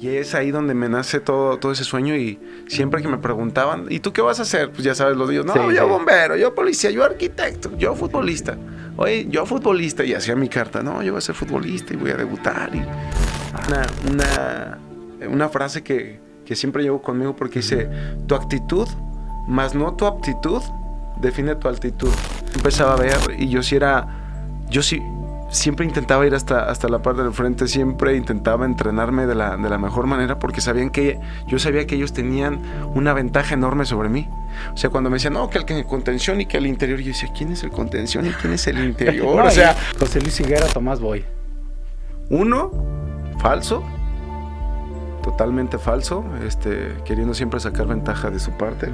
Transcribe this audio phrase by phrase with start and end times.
[0.00, 3.84] Y es ahí donde me nace todo, todo ese sueño y siempre que me preguntaban,
[3.90, 4.70] ¿y tú qué vas a hacer?
[4.70, 8.56] Pues ya sabes, los digo, no, yo bombero, yo policía, yo arquitecto, yo futbolista.
[8.96, 12.12] Oye, yo futbolista y hacía mi carta, no, yo voy a ser futbolista y voy
[12.12, 12.74] a debutar.
[12.74, 12.82] Y
[14.10, 14.78] una,
[15.28, 17.86] una, frase que, que siempre llevo conmigo porque dice,
[18.26, 18.88] tu actitud,
[19.48, 20.62] más no tu aptitud,
[21.20, 22.12] define tu altitud.
[22.54, 24.08] Empezaba a ver y yo sí era,
[24.70, 25.02] yo sí,
[25.50, 29.68] siempre intentaba ir hasta, hasta la parte del frente, siempre intentaba entrenarme de la, de
[29.68, 31.18] la mejor manera porque sabían que
[31.48, 32.60] yo sabía que ellos tenían
[32.94, 34.28] una ventaja enorme sobre mí.
[34.72, 37.30] O sea, cuando me decían, no, que el, contención y que el interior, yo decía,
[37.36, 39.40] ¿quién es el contención y quién es el interior?
[39.46, 41.24] o sea, José Luis Higuera, Tomás Boy.
[42.28, 42.70] Uno,
[43.40, 43.82] falso,
[45.22, 48.88] totalmente falso, este, queriendo siempre sacar ventaja de su parte.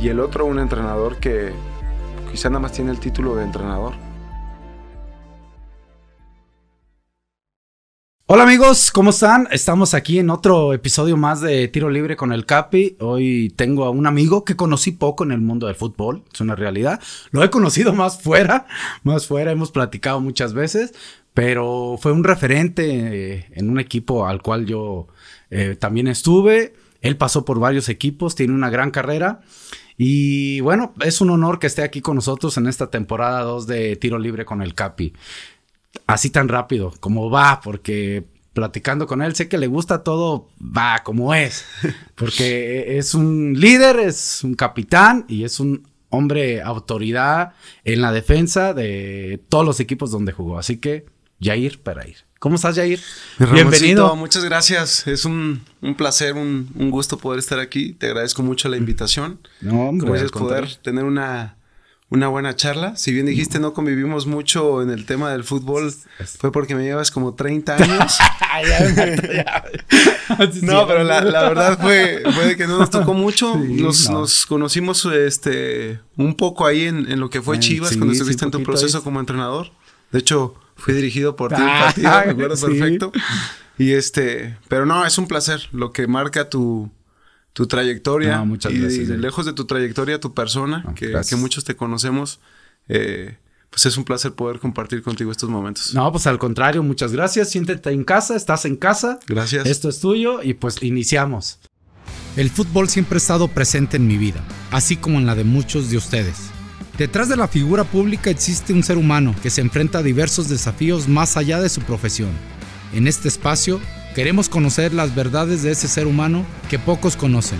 [0.00, 1.52] Y el otro, un entrenador que
[2.32, 3.94] quizá nada más tiene el título de entrenador
[8.34, 9.46] Hola amigos, ¿cómo están?
[9.50, 12.96] Estamos aquí en otro episodio más de Tiro Libre con el Capi.
[12.98, 16.56] Hoy tengo a un amigo que conocí poco en el mundo del fútbol, es una
[16.56, 16.98] realidad.
[17.30, 18.66] Lo he conocido más fuera,
[19.02, 20.94] más fuera, hemos platicado muchas veces,
[21.34, 25.08] pero fue un referente eh, en un equipo al cual yo
[25.50, 26.72] eh, también estuve.
[27.02, 29.42] Él pasó por varios equipos, tiene una gran carrera.
[29.98, 33.96] Y bueno, es un honor que esté aquí con nosotros en esta temporada 2 de
[33.96, 35.12] Tiro Libre con el Capi
[36.06, 41.02] así tan rápido como va, porque platicando con él sé que le gusta todo, va
[41.04, 41.64] como es,
[42.14, 48.74] porque es un líder, es un capitán y es un hombre autoridad en la defensa
[48.74, 50.58] de todos los equipos donde jugó.
[50.58, 51.06] Así que,
[51.40, 52.16] Jair ir.
[52.38, 53.00] ¿Cómo estás, Jair?
[53.52, 54.14] Bienvenido.
[54.14, 55.06] Muchas gracias.
[55.06, 55.62] Es un,
[55.96, 57.92] placer, un, gusto poder estar aquí.
[57.94, 59.40] Te agradezco mucho la invitación.
[59.60, 60.10] No, hombre.
[60.10, 61.56] Gracias poder tener una
[62.12, 62.94] una buena charla.
[62.96, 65.94] Si bien dijiste no convivimos mucho en el tema del fútbol,
[66.38, 68.18] fue porque me llevas como 30 años.
[70.62, 73.56] no, pero la, verdad fue, fue que no nos tocó mucho.
[73.56, 78.62] nos, conocimos este un poco ahí en, lo que fue Chivas cuando estuviste en tu
[78.62, 79.70] proceso como entrenador.
[80.10, 83.12] De hecho, fui dirigido por ti ah, me acuerdo perfecto.
[83.78, 86.90] Y este, pero no, es un placer lo que marca tu
[87.52, 92.40] tu trayectoria muchas y, lejos de tu trayectoria, tu persona, que, que, muchos te conocemos.
[92.88, 93.36] Eh,
[93.70, 95.94] pues es un placer poder compartir contigo estos momentos.
[95.94, 97.48] No, pues al contrario, muchas gracias.
[97.50, 99.18] Siéntete en casa, estás en casa.
[99.26, 99.66] Gracias.
[99.66, 101.58] Esto es tuyo y pues iniciamos.
[102.36, 105.90] El fútbol siempre ha estado presente en mi vida, así como en la de muchos
[105.90, 106.50] de ustedes.
[106.98, 111.08] Detrás de la figura pública existe un ser humano que se enfrenta a diversos desafíos
[111.08, 112.30] más allá de su profesión.
[112.92, 113.80] En este espacio
[114.14, 117.58] Queremos conocer las verdades de ese ser humano que pocos conocen.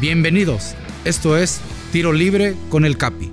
[0.00, 0.74] Bienvenidos,
[1.04, 1.60] esto es
[1.92, 3.30] Tiro Libre con el Capi.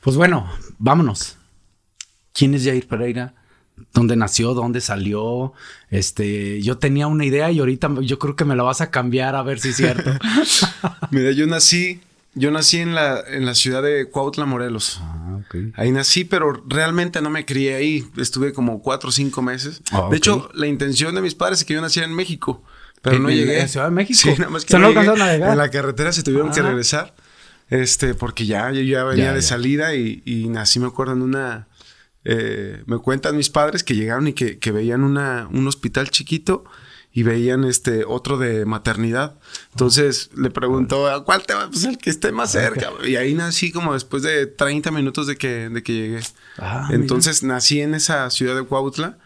[0.00, 1.36] Pues bueno, vámonos.
[2.32, 3.34] ¿Quién es Jair Pereira?
[3.92, 4.54] ¿Dónde nació?
[4.54, 5.52] ¿Dónde salió?
[5.90, 9.36] Este, yo tenía una idea y ahorita yo creo que me la vas a cambiar
[9.36, 10.10] a ver si es cierto.
[11.12, 12.00] Mira, yo nací
[12.34, 15.00] yo nací en la, en la ciudad de Cuautla, Morelos.
[15.00, 15.40] Ah,
[15.76, 18.06] Ahí nací, pero realmente no me crié ahí.
[18.16, 19.82] Estuve como cuatro o cinco meses.
[19.92, 22.62] Ah, de hecho, la intención de mis padres es que yo naciera en México.
[23.02, 23.60] Pero no llegué.
[23.60, 24.18] ¿En Ciudad de México?
[24.18, 26.64] Sí, nada más que no En la carretera se tuvieron que ah.
[26.64, 27.14] regresar.
[27.68, 31.68] Este, porque ya, yo ya venía de salida y, y, nací, me acuerdo, en una...
[32.24, 36.64] Eh, me cuentan mis padres que llegaron y que, que veían una, un hospital chiquito
[37.16, 39.38] y veían este otro de maternidad.
[39.70, 41.70] Entonces le preguntó, ¿a cuál te va?
[41.70, 42.90] Pues el que esté más cerca.
[43.04, 46.20] Y ahí nací como después de 30 minutos de que, de que llegué.
[46.58, 49.18] Ah, Entonces nací en esa ciudad de Cuautla,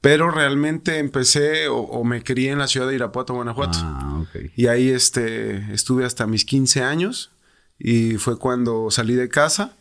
[0.00, 3.78] pero realmente empecé o, me crié en la ciudad de Irapuato, Guanajuato.
[3.80, 4.24] Ah,
[4.56, 7.30] y ahí este, estuve hasta mis 15 años
[7.78, 9.76] y fue cuando salí de casa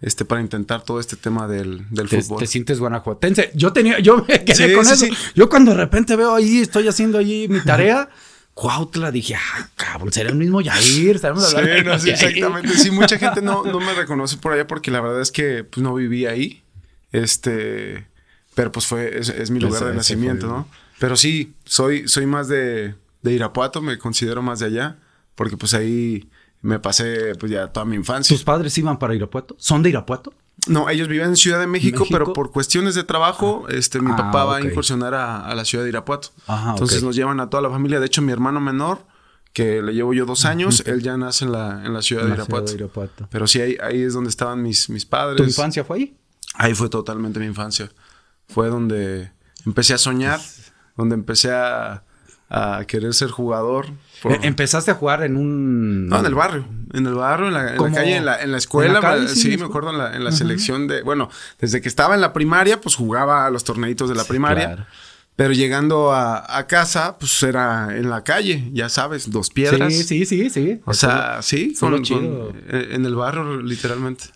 [0.00, 2.40] este, para intentar todo este tema del, del fútbol.
[2.40, 3.50] Te sientes guanajuatense.
[3.54, 5.06] Yo tenía, yo me quedé con eso.
[5.34, 8.08] Yo cuando de repente veo ahí, estoy haciendo allí mi tarea.
[8.54, 12.78] Cuautla, dije, ah, cabrón, será el mismo Yair, sabemos sí, no, sí, exactamente.
[12.78, 15.82] Sí, mucha gente no, no, me reconoce por allá porque la verdad es que pues,
[15.82, 16.62] no viví ahí.
[17.10, 18.06] Este,
[18.54, 20.68] pero pues fue, es, mi lugar de nacimiento, ¿no?
[21.00, 24.98] Pero sí, soy, soy más de, de Irapuato, me considero más de allá,
[25.34, 26.28] porque pues ahí
[26.64, 28.34] me pasé pues ya toda mi infancia.
[28.34, 29.54] ¿Tus padres iban para Irapuato?
[29.58, 30.32] ¿Son de Irapuato?
[30.66, 34.16] No, ellos viven en Ciudad de México, pero por cuestiones de trabajo, este, mi ah,
[34.16, 36.30] papá va a incursionar a, la ciudad de Irapuato.
[36.70, 38.00] Entonces nos llevan a toda la familia.
[38.00, 39.04] De hecho, mi hermano menor,
[39.52, 42.32] que le llevo yo dos años, él ya nace en la, en la ciudad, de,
[42.32, 43.28] Irapuato.
[43.28, 45.36] Pero sí, ahí, ahí es donde estaban mis, mis padres.
[45.36, 46.16] ¿Tu infancia fue ahí?
[46.54, 47.90] Ahí fue totalmente mi infancia.
[48.48, 49.32] Fue donde
[49.66, 50.40] empecé a soñar,
[50.96, 52.04] donde empecé a,
[52.48, 53.88] a querer ser jugador.
[54.24, 56.08] Eh, ¿Empezaste a jugar en un...?
[56.08, 56.66] No, en el barrio.
[56.92, 59.28] en el barrio, en la, en la calle, en la, en la escuela.
[59.28, 61.02] sí, me acuerdo en la, en la selección de.
[61.02, 64.86] Bueno, desde que estaba en la primaria, pues jugaba a los torneitos de la primaria.
[65.36, 69.92] Pero llegando a, a, casa, pues era en la calle, ya sabes, dos piedras.
[69.92, 70.80] Sí, sí, sí, sí.
[70.84, 74.26] O sea, sí, con, eh, en el barrio, literalmente.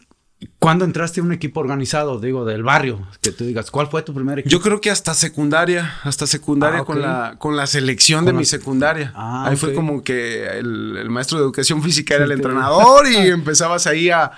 [0.61, 3.09] ¿Cuándo entraste a un equipo organizado, digo, del barrio?
[3.21, 4.53] Que tú digas, ¿cuál fue tu primer equipo?
[4.53, 8.45] Yo creo que hasta secundaria, hasta secundaria ah, con, la, con la selección de mi
[8.45, 9.13] secundaria.
[9.17, 13.89] Ah, ahí fue como que el, maestro de educación física era el entrenador y empezabas
[13.89, 14.31] ahí a,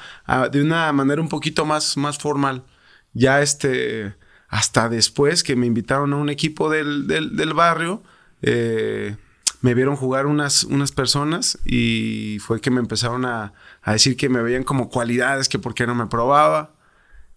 [0.50, 2.64] de una manera un poquito más, más formal.
[3.12, 4.14] Ya este,
[4.49, 8.03] hasta después que me invitaron a un equipo del, del, barrio,
[8.41, 9.17] eh,
[9.61, 13.53] me vieron jugar unas, unas personas y fue que me empezaron a,
[13.87, 16.73] decir que me veían como cualidades, que por qué no me probaba.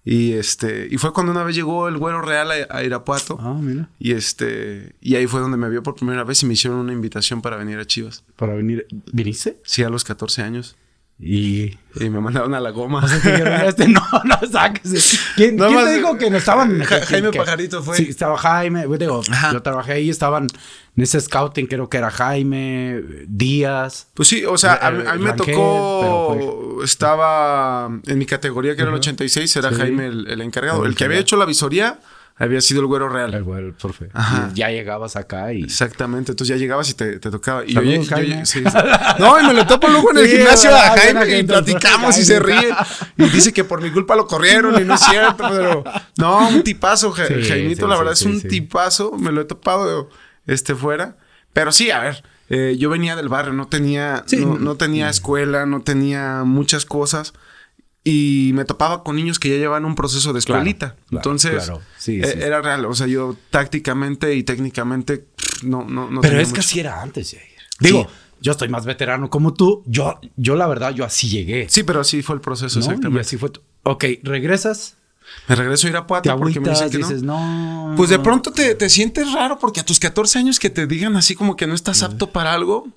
[0.06, 3.38] Y este, y fue cuando una vez llegó el güero real a, Irapuato.
[3.40, 3.90] Ah, mira.
[4.00, 6.92] Y este, y ahí fue donde me vio por primera vez y me hicieron una
[6.92, 8.24] invitación para venir a Chivas.
[8.36, 8.86] ¿Para venir?
[9.14, 9.62] ¿Viniste?
[9.64, 10.76] Sí, a los 14 años.
[11.26, 13.02] Y, y me mandaron a la goma.
[13.66, 15.18] este, no, no, sáquese.
[15.38, 16.84] ¿Quién, ¿quién te dijo que no estaban?
[16.84, 17.96] Jaime Pajarito fue.
[17.96, 18.86] Sí, estaba Jaime.
[18.98, 19.22] Digo,
[19.54, 20.48] yo trabajé ahí, estaban
[20.98, 24.08] en ese scouting, creo que era Jaime, Díaz.
[24.14, 26.82] Pues sí, o sea, a, mí me tocó.
[26.84, 30.86] Estaba en mi categoría, que era el 86, era Jaime el, encargado.
[30.86, 32.02] El, que había hecho la visoría
[32.36, 33.34] había sido el güero real.
[33.34, 34.10] El güero, profe.
[34.54, 35.64] ya llegabas acá y.
[35.64, 36.32] Exactamente.
[36.32, 37.64] Entonces ya llegabas y te, te tocaba.
[37.66, 37.82] Y yo,
[39.20, 42.40] No, y me lo topo luego en el gimnasio a Jaime y platicamos y se
[42.40, 42.74] ríe.
[43.18, 45.84] Y dice que por mi culpa lo corrieron y no es cierto, pero.
[46.18, 49.14] No, un tipazo, Jaimito, la verdad es un tipazo.
[49.18, 50.10] Me lo he topado
[50.48, 51.18] este fuera.
[51.54, 52.24] Pero sí, a ver.
[52.50, 57.34] Eh, yo venía del barrio, no tenía, no, no tenía escuela, no tenía muchas cosas
[58.04, 60.96] y me topaba con niños que ya llevaban un proceso de escuelita.
[61.12, 61.72] Entonces,
[62.08, 62.86] e era real.
[62.86, 65.28] O sea, yo tácticamente y técnicamente
[65.64, 67.44] no, no, no Pero es que así era antes, Jair.
[67.80, 68.08] Digo,
[68.42, 69.84] yo estoy más veterano como tú.
[69.86, 71.70] Yo, yo la verdad, yo así llegué.
[71.70, 73.18] Sí, pero así fue el proceso, exactamente.
[73.18, 73.52] Y así fue.
[73.84, 74.98] Ok, regresas.
[75.48, 77.94] Me regreso a ir a Irapuato porque me dicen que dices, no.
[77.96, 81.16] Pues de pronto te, te, sientes raro porque a tus 14 años que te digan
[81.16, 82.90] así como que no estás apto para algo,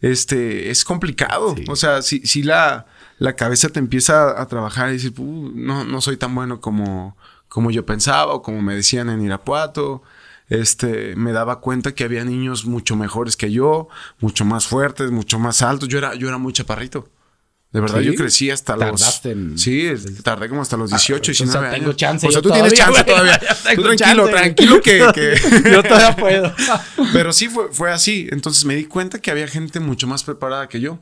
[0.00, 1.54] este, es complicado.
[1.68, 2.86] O sea, si, si la
[3.18, 7.16] la cabeza te empieza a trabajar y decir, no, no soy tan bueno como,
[7.48, 10.02] como yo pensaba o como me decían en Irapuato.
[10.48, 13.88] Este, me daba cuenta que había niños mucho mejores que yo,
[14.20, 15.88] mucho más fuertes, mucho más altos.
[15.88, 17.08] Yo era, yo era muy chaparrito.
[17.72, 19.20] De verdad, yo crecí hasta los.
[19.56, 19.90] Sí,
[20.22, 22.26] tardé como hasta los 18, y 19 o sea, tengo chance.
[22.26, 23.38] O sea, tú tienes chance todavía.
[23.74, 25.36] Tú tranquilo, tranquilo que,
[25.70, 26.54] yo todavía puedo.
[27.12, 28.28] Pero sí fue, fue así.
[28.30, 31.00] Entonces me di cuenta que había gente mucho más preparada que yo.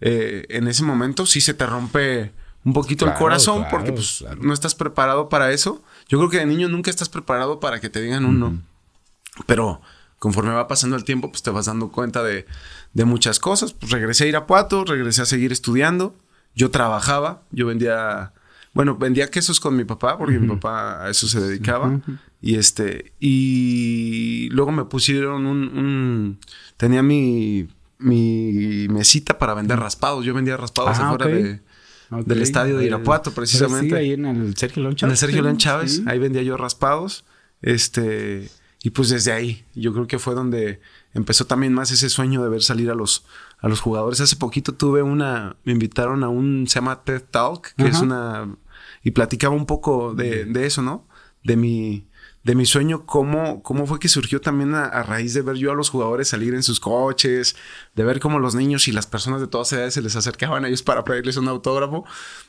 [0.00, 2.32] Eh, en ese momento sí se te rompe
[2.64, 5.82] un poquito el corazón porque pues, no estás preparado para eso.
[6.08, 8.62] Yo creo que de niño nunca estás preparado para que te digan un no.
[9.46, 9.80] Pero
[10.18, 12.46] conforme va pasando el tiempo, pues te vas dando cuenta de,
[12.94, 13.72] muchas cosas.
[13.72, 16.14] Pues regresé a Irapuato, regresé a seguir estudiando.
[16.54, 18.32] Yo trabajaba, yo vendía,
[18.74, 22.00] bueno, vendía quesos con mi papá, porque mi papá a eso se dedicaba.
[22.42, 26.38] Y este, y luego me pusieron un
[26.76, 27.68] tenía mi
[28.00, 30.24] mi mesita para vender raspados.
[30.24, 31.60] Yo vendía raspados ah, afuera de,
[32.24, 33.96] del estadio de Irapuato, precisamente.
[33.96, 36.02] ahí en el Sergio León En el Sergio León Chávez.
[36.06, 37.24] Ahí vendía yo raspados.
[37.62, 38.50] Este,
[38.82, 40.80] y pues desde ahí, yo creo que fue donde
[41.12, 43.26] empezó también más ese sueño de ver salir a los,
[43.58, 44.20] a los jugadores.
[44.20, 48.56] Hace poquito tuve una, me invitaron a un, se llama TED Talk, que es una,
[49.02, 51.06] y platicaba un poco de, de eso, ¿no?
[51.44, 52.06] De mi,
[52.42, 55.74] de mi sueño, cómo, cómo fue que surgió también a, raíz de ver yo a
[55.74, 57.54] los jugadores salir en sus coches,
[57.94, 60.68] de ver cómo los niños y las personas de todas edades se les acercaban a
[60.68, 62.04] ellos para pedirles un autógrafo.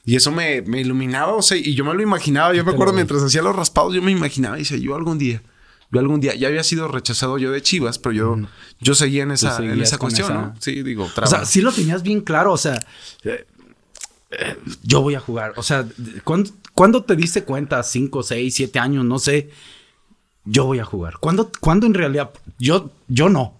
[0.05, 2.53] Y eso me, iluminaba, o sea, y yo me lo imaginaba.
[2.53, 5.43] Yo me acuerdo mientras hacía los raspados, yo me imaginaba y decía, yo algún día,
[5.91, 8.37] yo algún día, ya había sido rechazado yo de Chivas, pero yo,
[8.79, 10.55] yo seguía en esa, en esa cuestión, ¿no?
[10.59, 12.79] Sí, digo, O sea, sí lo tenías bien claro, o sea,
[13.25, 13.45] eh,
[14.31, 15.51] eh, yo voy a jugar.
[15.57, 15.85] O sea,
[16.23, 17.83] ¿cuándo, ¿cuándo te diste cuenta?
[17.83, 19.03] ¿Cinco, seis, siete años?
[19.03, 19.49] No sé
[20.45, 21.15] yo voy a jugar.
[21.19, 22.31] ¿Cuándo, ¿Cuándo, en realidad?
[22.57, 23.57] Yo, yo no.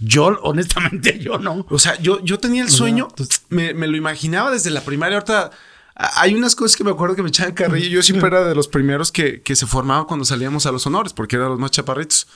[0.00, 1.66] Yo, honestamente, yo no.
[1.70, 3.08] O sea, yo, yo tenía el sueño,
[3.48, 5.18] me, lo imaginaba desde la primaria.
[5.18, 5.50] Ahorita
[5.94, 7.88] hay unas cosas que me acuerdo que me echaban carrillo.
[7.88, 11.36] Yo siempre era de los primeros que, se formaban cuando salíamos a los honores, porque
[11.36, 12.28] eran los más chaparritos.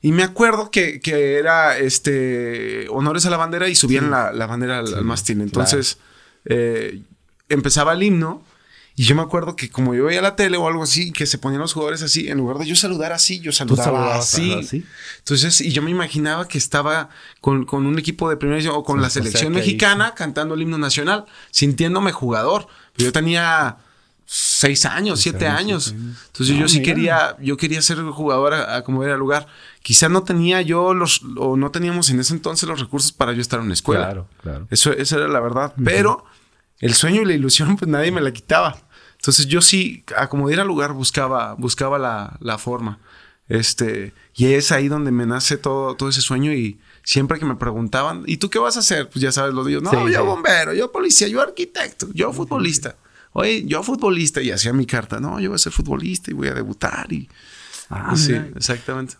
[0.00, 1.00] Y me acuerdo que,
[1.38, 5.40] era este honores a la bandera y subían la, bandera al, mástil.
[5.42, 5.98] Entonces,
[6.46, 7.02] eh,
[7.48, 8.42] empezaba el himno
[8.98, 11.36] y yo me acuerdo que como yo veía la tele o algo así, que se
[11.36, 14.82] ponían los jugadores así, en lugar de yo saludar así, yo saludaba así.
[15.18, 17.10] Entonces, y yo me imaginaba que estaba
[17.42, 22.10] con, un equipo de primera o con la selección mexicana cantando el himno nacional, sintiéndome
[22.12, 22.68] jugador.
[22.94, 23.76] Pero yo tenía
[24.24, 25.92] seis años, siete años.
[25.92, 29.46] Entonces yo sí quería, yo quería ser jugador a, como era el lugar.
[29.82, 33.42] Quizá no tenía yo los, o no teníamos en ese entonces los recursos para yo
[33.42, 34.04] estar en una escuela.
[34.06, 34.68] Claro, claro.
[34.70, 35.74] Eso, esa era la verdad.
[35.84, 36.24] Pero
[36.80, 38.85] el sueño y la ilusión, pues nadie me la quitaba.
[39.26, 43.00] Entonces yo sí, a como al lugar, buscaba, buscaba la, la, forma.
[43.48, 47.56] Este, y es ahí donde me nace todo, todo ese sueño y siempre que me
[47.56, 49.08] preguntaban, ¿y tú qué vas a hacer?
[49.10, 52.94] Pues ya sabes, lo digo, no, yo bombero, yo policía, yo arquitecto, yo futbolista.
[53.32, 56.46] Oye, yo futbolista y hacía mi carta, no, yo voy a ser futbolista y voy
[56.46, 57.28] a debutar y...
[57.90, 59.16] Ah, sí, exactamente.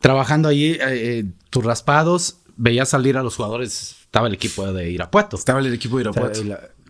[0.00, 4.90] Trabajando allí, eh, eh, tus raspados, veías salir a los jugadores, estaba el equipo de
[4.90, 5.36] Irapuato.
[5.36, 6.42] Estaba el equipo de Irapuato.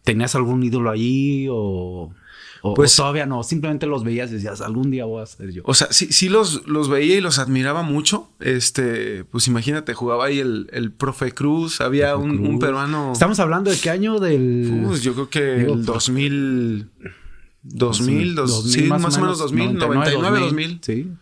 [0.05, 2.13] ¿Tenías algún ídolo allí o...?
[2.75, 5.63] pues todavía no, simplemente los veías y decías, algún día voy a ser yo.
[5.65, 8.31] O sea, sí, sí los, los veía y los admiraba mucho.
[8.41, 13.13] Este, pues imagínate, jugaba ahí el, el profe Cruz, había un, peruano.
[13.13, 14.83] Estamos hablando de qué año del.
[14.87, 16.91] Pues yo creo que el 2000.
[17.63, 20.79] 2000, 2000, sí, más, o menos 2000, 99, 2000.
[20.81, 21.13] Sí.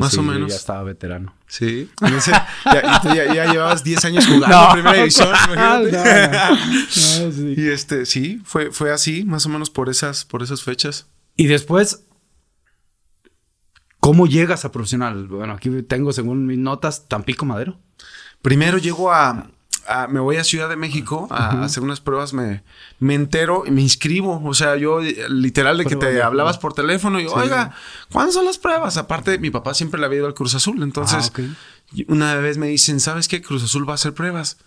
[0.00, 0.50] Más o menos.
[0.50, 1.34] Ya estaba veterano.
[1.46, 1.90] Sí.
[2.00, 5.28] ya, ya, llevabas 10 años jugando en primera división.
[6.88, 7.54] sí.
[7.56, 11.06] Y este, sí, fue, fue así, más o menos por esas, por esas fechas.
[11.36, 12.06] Y después,
[14.00, 15.26] ¿cómo llegas a profesional?
[15.26, 17.78] Bueno, aquí tengo, según mis notas, Tampico Madero.
[18.42, 19.50] Primero llego a,
[20.08, 22.62] me voy a Ciudad de México a, hacer unas pruebas, me,
[22.98, 24.42] me entero y me inscribo.
[24.44, 27.72] O sea, yo literal de que te hablabas por teléfono y, oiga,
[28.12, 28.96] ¿cuándo son las pruebas?
[28.96, 30.82] Aparte, mi papá siempre le había ido al Cruz Azul.
[30.82, 31.42] Entonces, ah,
[32.08, 33.42] una vez me dicen, ¿sabes qué?
[33.42, 34.58] Cruz Azul va a hacer pruebas.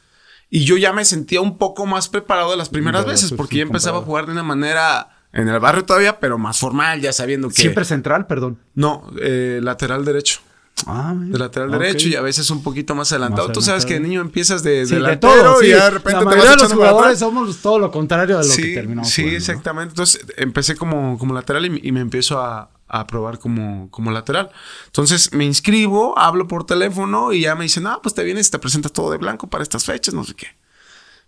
[0.49, 3.63] Y yo ya me sentía un poco más preparado de las primeras veces, porque ya
[3.63, 7.49] empezaba a jugar de una manera en el barrio todavía, pero más formal, ya sabiendo
[7.49, 7.55] que.
[7.55, 8.59] Siempre central, perdón.
[8.73, 10.39] No, eh, lateral derecho.
[10.87, 13.51] Ah, de lateral derecho y a veces un poquito más adelantado.
[13.51, 16.37] Tú sabes que de niño empiezas de, sí, de todo, y de repente la te
[16.37, 19.09] vas de los jugadores somos todo lo contrario de lo que terminamos.
[19.09, 19.91] Sí, exactamente.
[19.91, 24.51] Entonces empecé como, como lateral y, me empiezo a, a, probar como, como lateral.
[24.87, 28.51] Entonces me inscribo, hablo por teléfono y ya me dicen, ah, pues te vienes y
[28.51, 30.47] te presentas todo de blanco para estas fechas, no sé qué.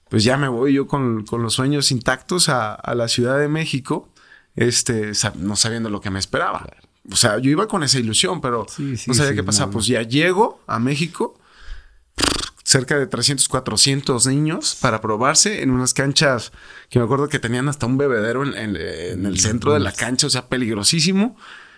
[0.09, 3.47] Pues ya me voy yo con, con los sueños intactos a, a, la Ciudad de
[3.47, 4.09] México,
[4.55, 6.67] este, no sabiendo lo que me esperaba.
[7.09, 8.67] O sea, yo iba con esa ilusión, pero
[9.07, 9.71] no sabía qué pasaba.
[9.71, 11.39] Pues ya llego a México,
[12.63, 16.51] cerca de 300, 400 niños para probarse en unas canchas
[16.89, 20.29] que me acuerdo que tenían hasta un bebedero en, el centro de la cancha, o
[20.29, 21.35] sea, peligrosísimo.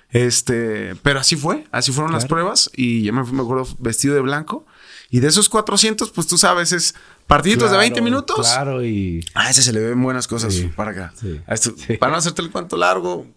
[0.09, 4.21] Este, pero así fue, así fueron las pruebas y yo me, me acuerdo vestido de
[4.21, 4.65] blanco.
[5.09, 6.95] Y de esos 400, pues tú sabes, es
[7.27, 8.47] partiditos de 20 minutos.
[8.47, 9.23] Claro, y.
[9.35, 11.13] A ese se le ven buenas cosas para acá.
[11.99, 13.27] para no hacerte el cuento largo,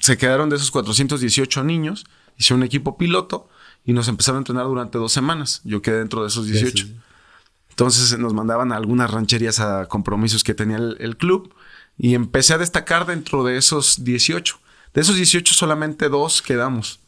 [0.00, 3.48] se quedaron de esos 418 niños, hice un equipo piloto
[3.84, 5.60] y nos empezaron a entrenar durante dos semanas.
[5.64, 6.86] Yo quedé dentro de esos 18.
[7.70, 11.54] Entonces nos mandaban a algunas rancherías a compromisos que tenía el, club
[11.98, 14.58] y empecé a destacar dentro de esos 18.
[14.94, 17.00] De esos 18 solamente dos quedamos.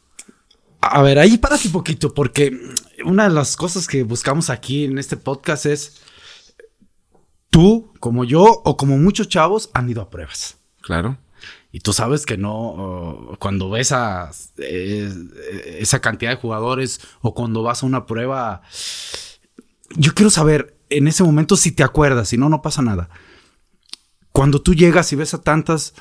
[0.81, 2.57] A ver, ahí párate un poquito porque
[3.03, 6.01] una de las cosas que buscamos aquí en este podcast es
[7.49, 10.57] tú, como yo o como muchos chavos han ido a pruebas.
[10.81, 11.17] Claro.
[11.71, 15.13] Y tú sabes que no, cuando ves a eh,
[15.79, 18.63] esa cantidad de jugadores o cuando vas a una prueba,
[19.95, 23.09] yo quiero saber en ese momento si te acuerdas, si no, no pasa nada.
[24.31, 25.93] Cuando tú llegas y ves a tantas,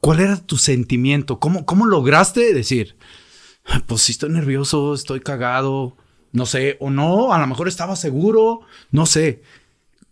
[0.00, 1.40] ¿cuál era tu sentimiento?
[1.40, 2.96] ¿Cómo, cómo lograste decir,
[3.86, 5.96] pues si estoy nervioso, estoy cagado,
[6.30, 8.60] no sé, o no, a lo mejor estaba seguro,
[8.92, 9.42] no sé.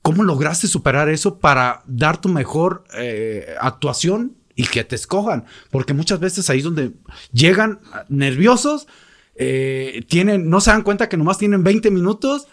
[0.03, 5.45] ¿Cómo lograste superar eso para dar tu mejor eh, actuación y que te escojan.
[5.71, 6.91] Porque muchas veces ahí es donde
[7.33, 8.89] llegan nerviosos,
[9.37, 12.49] eh, tienen, no se dan cuenta que nomás tienen 20 minutos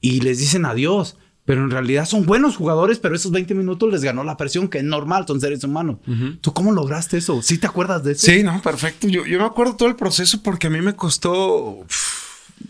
[0.00, 1.16] y les dicen adiós.
[1.44, 4.78] Pero en realidad son buenos jugadores, pero esos 20 minutos les ganó la presión, que
[4.78, 5.96] es normal, son seres humanos.
[6.40, 7.42] ¿Tú cómo lograste eso?
[7.42, 8.26] ¿Sí te acuerdas de eso?
[8.26, 9.08] Sí, no, perfecto.
[9.08, 11.84] Yo, yo me acuerdo todo el proceso porque a mí me costó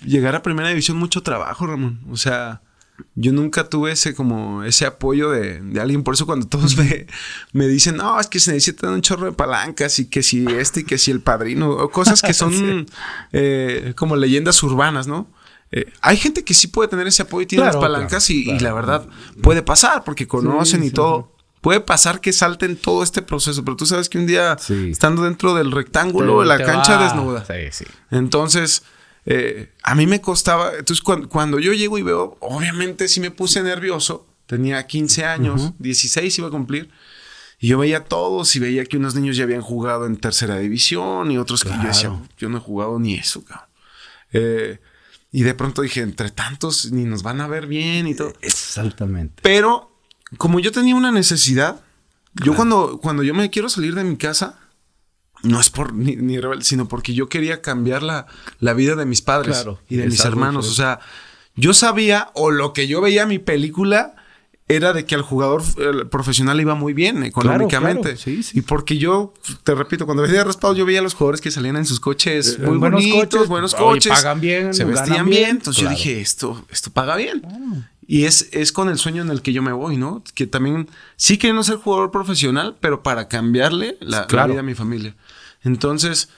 [0.02, 2.00] llegar a primera división mucho trabajo, Ramón.
[2.10, 2.62] O sea,
[3.14, 6.02] yo nunca tuve ese como ese apoyo de, alguien.
[6.02, 7.06] Por eso cuando todos me,
[7.52, 10.80] me, dicen, no, es que se necesita un chorro de palancas y que si este
[10.80, 12.86] y que si el padrino, o cosas que son
[13.32, 15.28] eh, como leyendas urbanas, ¿no?
[15.70, 18.72] Eh, hay gente que sí puede tener ese apoyo y tiene las palancas y, la
[18.72, 19.06] verdad
[19.42, 21.32] puede pasar porque conocen y todo.
[21.60, 25.54] Puede pasar que salten todo este proceso, pero tú sabes que un día estando dentro
[25.54, 27.44] del rectángulo, de la cancha desnuda.
[28.10, 28.84] Entonces,
[29.26, 33.62] eh, a mí me costaba, entonces cuando, yo llego y veo, obviamente sí me puse
[33.62, 36.90] nervioso, tenía 15 años, 16 iba a cumplir,
[37.60, 40.58] y yo veía a todos y veía que unos niños ya habían jugado en tercera
[40.58, 43.68] división y otros que yo decía, yo no he jugado ni eso, cabrón.
[44.32, 44.78] Eh,
[45.32, 48.32] y de pronto dije, entre tantos, ni nos van a ver bien y todo.
[48.40, 49.42] Exactamente.
[49.42, 49.92] Pero
[50.36, 51.82] como yo tenía una necesidad,
[52.44, 54.58] Yo cuando, cuando yo me quiero salir de mi casa,
[55.42, 58.26] no es por ni, ni rebelde, sino porque yo quería cambiar la,
[58.60, 60.68] la vida de mis padres Claro, y de mis hermanos.
[60.68, 61.00] O sea,
[61.56, 64.14] yo sabía, o lo que yo veía en mi película,
[64.70, 65.62] era de que al jugador
[66.10, 68.02] profesional iba muy bien económicamente.
[68.02, 68.58] claro, sí, sí.
[68.58, 69.32] Y porque yo,
[69.64, 72.58] te repito, cuando veía raspado, yo veía a los jugadores que salían en sus coches
[72.60, 74.12] Eh, muy buenos bonitos, coches, buenos oye, coches.
[74.12, 75.50] pagan bien, se vestían bien, bien.
[75.56, 77.40] Entonces yo dije, esto, esto paga bien.
[78.10, 80.24] Y es, es con el sueño en el que yo me voy, ¿no?
[80.34, 84.52] Que también sí quiero ser jugador profesional, pero para cambiarle la, la Claro.
[84.54, 85.14] vida a mi familia.
[85.62, 86.30] Entonces,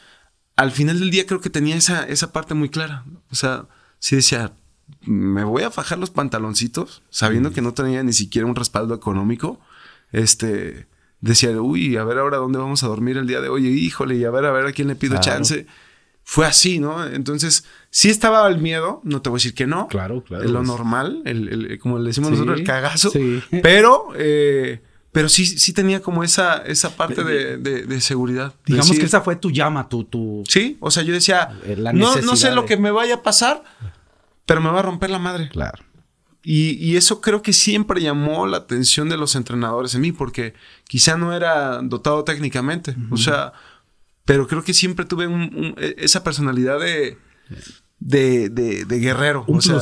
[0.57, 3.05] al final del día creo que tenía esa, esa parte muy clara.
[3.31, 3.67] O sea,
[4.01, 4.53] sí decía,
[5.03, 9.61] me voy a fajar los pantaloncitos, sabiendo que no tenía ni siquiera un respaldo económico.
[10.11, 10.89] Este,
[11.21, 13.69] decía, uy, a ver ahora dónde vamos a dormir el día de hoy.
[13.69, 15.25] Híjole, y a ver, a ver a quién le pido Claro.
[15.25, 15.67] chance.
[16.25, 17.07] Fue así, ¿no?
[17.07, 19.89] Entonces, sí estaba el miedo, no te voy a decir que no.
[19.89, 20.45] Claro, claro.
[20.49, 23.11] Lo normal, el, el- como le decimos Sí, nosotros, el cagazo.
[23.11, 23.43] sí.
[23.63, 24.81] Pero, eh,
[25.13, 28.55] pero sí, sí tenía como esa, esa parte de, de- de seguridad.
[28.65, 30.45] Digamos Decir, que esa fue tu llama, tu, tu...
[30.49, 33.65] Sí, o sea, yo decía, Eh, no, no sé lo que me vaya a pasar,
[34.47, 35.49] pero me va a romper la madre.
[35.49, 35.83] Claro.
[36.45, 40.55] Y, y eso creo que siempre llamó la atención de los entrenadores en mí, porque
[40.87, 42.95] quizá no era dotado técnicamente.
[43.11, 43.53] O sea,
[44.25, 47.19] pero creo que siempre tuve un- un- e- esa personalidad de,
[47.99, 49.45] de, de- de guerrero.
[49.47, 49.79] Un o sea,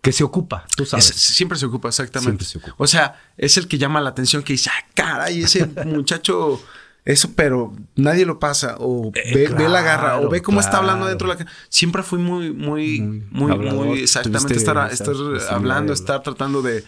[0.00, 1.10] que se ocupa, tú sabes.
[1.10, 2.44] es- siempre se ocupa, exactamente.
[2.44, 2.84] Siempre se ocupa.
[2.84, 6.62] O sea, es el que llama la atención, que dice, ah, caray, ese muchacho,
[7.06, 8.76] eso, pero nadie lo pasa.
[8.80, 12.02] O Eh, ve, ve la garra, o ve cómo está hablando dentro de la Siempre
[12.02, 15.14] fui muy, muy, Muy muy, exactamente, estar, estar
[15.50, 16.84] hablando, estar tratando de,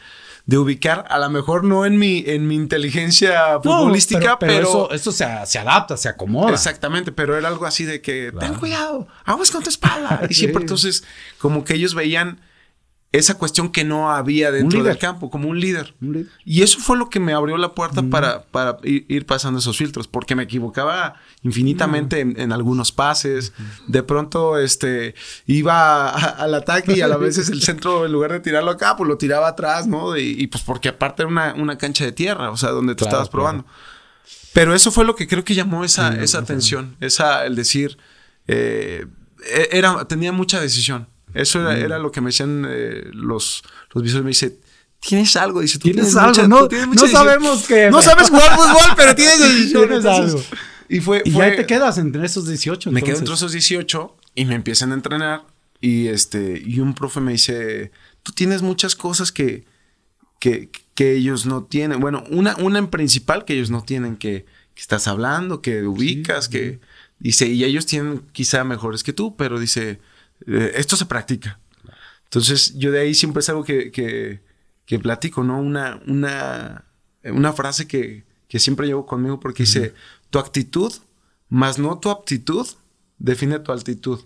[0.47, 5.13] de ubicar, a lo mejor no en mi, en mi inteligencia futbolística, pero, eso, eso
[5.13, 6.53] se, se adapta, se acomoda.
[6.53, 8.47] Exactamente, pero era algo así de que Claro.
[8.53, 10.21] ten cuidado, aguas con tu espalda.
[10.31, 11.03] Y siempre entonces,
[11.39, 12.39] como que ellos veían
[13.13, 15.95] esa cuestión que no había dentro del campo, como un líder.
[16.03, 16.27] Un líder.
[16.45, 18.11] Y eso fue lo que me abrió la puerta Mm.
[18.11, 23.55] para, para ir, ir pasando esos filtros, porque me equivocaba infinitamente en, en algunos pases.
[23.87, 25.15] De pronto, este,
[25.47, 28.97] iba a- al ataque y a la veces el centro, en lugar de tirarlo acá,
[28.97, 30.17] pues lo tiraba atrás, ¿no?
[30.19, 33.09] Y, y pues porque aparte era una, una cancha de tierra, o sea, donde Claro,
[33.09, 33.31] estabas claro.
[33.31, 33.67] probando.
[34.53, 37.97] Pero eso fue lo que creo que llamó esa, esa atención, esa, el decir,
[38.49, 39.07] eh,
[39.55, 41.09] e- era, tenía mucha decisión.
[41.37, 41.63] Eso Mm.
[41.63, 44.25] era, era lo que me decían eh, los, los visores.
[44.25, 44.59] Me dice,
[45.01, 47.91] tienes algo, dice, tú Tienes tienes, algo, mucha- no- tú tienes mucha no sabemos qué,
[47.91, 49.87] No sabes jugar fútbol, pero tienes decisión.
[49.89, 50.43] Tienes algo.
[50.89, 52.91] Y fue, Y fue- ya te quedas entre esos 18.
[52.93, 55.45] me quedo entre esos 18 y me empiezan a entrenar.
[55.81, 57.91] Y este, y un profe me dice,
[58.23, 59.65] tú tienes muchas cosas que,
[60.39, 62.01] que, que ellos no tienen.
[62.01, 66.49] Bueno, una, una en principal que ellos no tienen, que, que estás hablando, que ubicas,
[66.49, 66.81] que
[67.19, 70.01] dice, y ellos tienen quizá mejores que tú, pero dice,
[70.47, 71.61] eh, esto se practica.
[72.25, 74.43] Entonces, yo de ahí siempre es algo que, que,
[74.85, 75.61] que platico, ¿no?
[75.61, 76.85] Una, una,
[77.25, 79.95] una frase que, que siempre llevo conmigo porque dice,
[80.31, 80.93] tu actitud
[81.49, 82.67] más no tu aptitud
[83.19, 84.21] define tu altitud.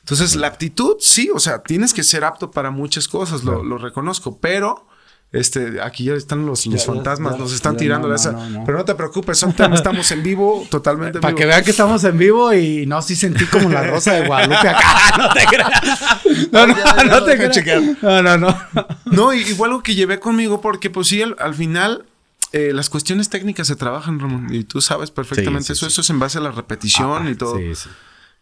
[0.00, 3.78] Entonces, la aptitud, sí, o sea, tienes que ser apto para muchas cosas, lo, lo
[3.78, 4.87] reconozco, pero
[5.30, 8.32] este, aquí ya están los, los Ya, fantasmas, ya, nos están tirando no, esa.
[8.32, 8.64] no, no, no.
[8.64, 12.16] Pero no te preocupes, estamos en vivo, totalmente en Para que vean que estamos en
[12.16, 14.86] vivo y no, sí sentí como la rosa de Guadalupe acá.
[15.18, 16.50] No te creas.
[16.52, 17.54] No, no, no te creas.
[17.54, 17.82] chequear.
[18.02, 18.58] No, no, no.
[19.06, 22.06] No, y- igual lo que llevé conmigo, porque pues sí, al, al final
[22.52, 25.92] eh, las cuestiones técnicas se trabajan, Ramón, y tú sabes perfectamente Sí, sí, eso, sí.
[25.92, 27.56] eso es en base a la repetición y todo.
[27.58, 27.88] Sí, sí.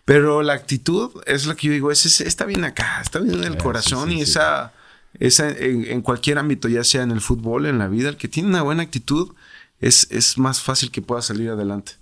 [0.04, 3.38] Pero la actitud es lo que yo digo, es, es- está bien acá, está bien
[3.38, 4.72] en el Eh, corazón y esa,
[5.18, 8.28] esa en, en cualquier ámbito, ya sea en el fútbol, en la vida, el que
[8.28, 9.34] tiene una buena actitud
[9.80, 11.92] es, es más fácil que pueda salir adelante.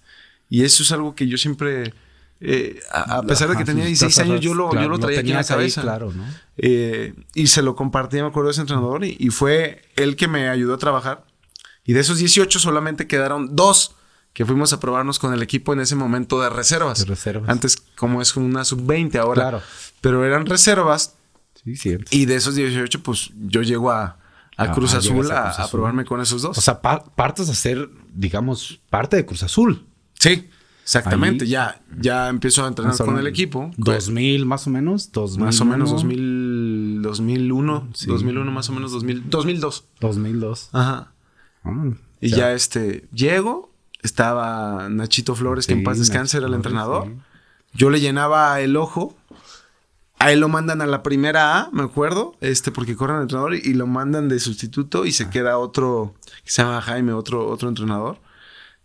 [0.49, 1.95] Y eso es algo que yo siempre,
[2.41, 4.99] eh, a, a pesar de que tenía sus 16 años, yo lo, claro, yo lo
[4.99, 5.83] traía aquí en la tenías ahí, cabeza.
[5.83, 6.25] claro, ¿no?
[6.57, 10.29] Eh, y se lo compartí, me acuerdo de ese entrenador, y, y fue él que
[10.29, 11.25] me ayudó a trabajar.
[11.85, 13.97] Y de esos 18 solamente quedaron dos
[14.33, 16.99] que fuimos a probarnos con el equipo en ese momento de reservas.
[16.99, 17.49] De reservas.
[17.49, 19.43] Antes, como es una sub-20 ahora.
[19.43, 19.63] Claro.
[20.01, 21.15] Pero eran reservas.
[21.65, 22.11] Sí, cierto.
[22.15, 24.19] Y de esos 18, pues yo llego a, a
[24.57, 26.57] Ah, Cruz Azul a a, Cruz a probarme con esos dos.
[26.57, 29.87] O sea, pa- partes a ser, digamos, parte de Cruz Azul.
[30.19, 30.49] sí,
[30.83, 31.45] exactamente.
[31.45, 33.71] ahí- ya, ya empiezo a entrenar con el equipo.
[33.79, 35.11] 2000 más o menos.
[35.13, 38.07] 2000, Más o menos 2000, 2001, Sí.
[38.07, 39.85] 2001 más o menos 2000, 2002.
[40.01, 40.69] 2002.
[40.73, 41.13] Ajá.
[41.65, 41.85] Ah,
[42.21, 43.73] Y sea, ya este, llego,
[44.03, 47.05] estaba Nachito Flores, que en Sí, paz descanse, era el Nachito entrenador.
[47.05, 47.23] Flores,
[47.73, 49.17] Yo le llenaba el ojo.
[50.19, 53.55] A él lo mandan a la primera A, me acuerdo, este, porque corren al entrenador
[53.55, 55.13] y lo mandan de sustituto y Ah.
[55.13, 58.19] se queda otro, que se llama Jaime, otro, otro entrenador.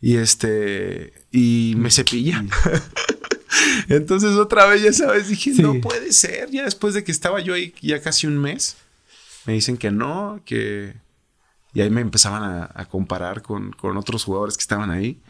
[0.02, 2.44] Y este, y me cepilla.
[3.89, 5.62] Entonces otra vez, ya sabes, dije, Sí.
[5.62, 6.50] no puede ser.
[6.52, 8.78] Ya después de que estaba yo ahí ya casi un mes,
[9.46, 10.96] me dicen que no, que,
[11.74, 15.22] Y ahí me empezaban a, comparar con, otros jugadores que estaban ahí.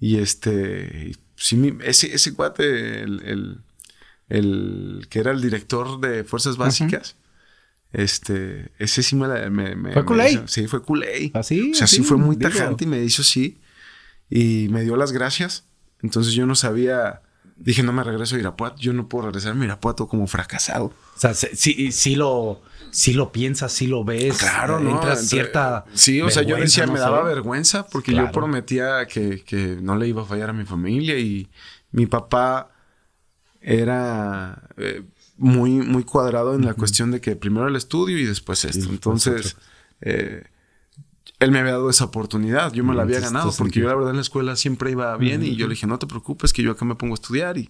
[0.00, 3.60] Y este, sí, ese, ese cuate, el,
[4.28, 7.16] que era el director de Fuerzas Básicas,
[7.92, 10.42] este, ese sí me, me, ¿Fue Kulei?
[10.46, 11.30] Sí, fue Kulei.
[11.34, 11.68] ¿Así?
[11.68, 13.60] ¿Ah, o sea, sí, fue muy tajante y me dijo sí.
[14.28, 15.64] Y me dio las gracias.
[16.02, 17.22] Entonces yo no sabía
[17.56, 20.86] dije, no me regreso a Irapuato, yo no puedo regresar a Irapuato como fracasado.
[20.86, 22.60] O sea, sí, sí lo,
[22.90, 24.38] sí lo piensas, sí lo ves.
[24.38, 24.90] Claro, ¿no?
[24.90, 25.84] Entra cierta.
[25.94, 30.08] Sí, o sea, yo decía, me daba vergüenza porque yo prometía que, que, no le
[30.08, 31.48] iba a fallar a mi familia y
[31.92, 32.70] mi papá
[33.66, 35.02] era eh,
[35.36, 38.88] muy, muy cuadrado en la cuestión de que primero el estudio y después esto.
[38.88, 39.56] Entonces,
[40.00, 40.44] eh,
[41.40, 44.10] él me había dado esa oportunidad, yo me la había ganado, porque yo la verdad
[44.10, 46.70] en la escuela siempre iba bien y yo le dije, no te preocupes, que yo
[46.70, 47.68] acá me pongo a estudiar y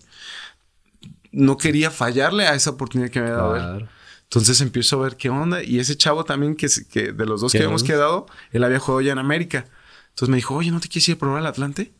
[1.32, 3.88] no quería fallarle a esa oportunidad que me había dado él.
[4.24, 7.52] Entonces empiezo a ver qué onda y ese chavo también que, que de los dos
[7.52, 9.64] que habíamos quedado, él había jugado ya en América.
[10.10, 11.94] Entonces me dijo, oye, ¿no te quieres ir a probar al Atlante?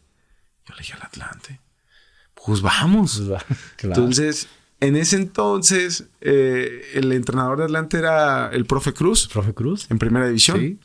[0.67, 1.61] Yo le dije, al Atlante.
[2.47, 3.23] Pues vamos.
[3.27, 3.43] Pues
[3.83, 4.49] entonces,
[4.81, 9.29] en ese entonces, eh, el entrenador de Atlante era el profe Cruz.
[9.29, 9.87] Profe Cruz.
[9.91, 10.61] En primera división.
[10.61, 10.79] Sí.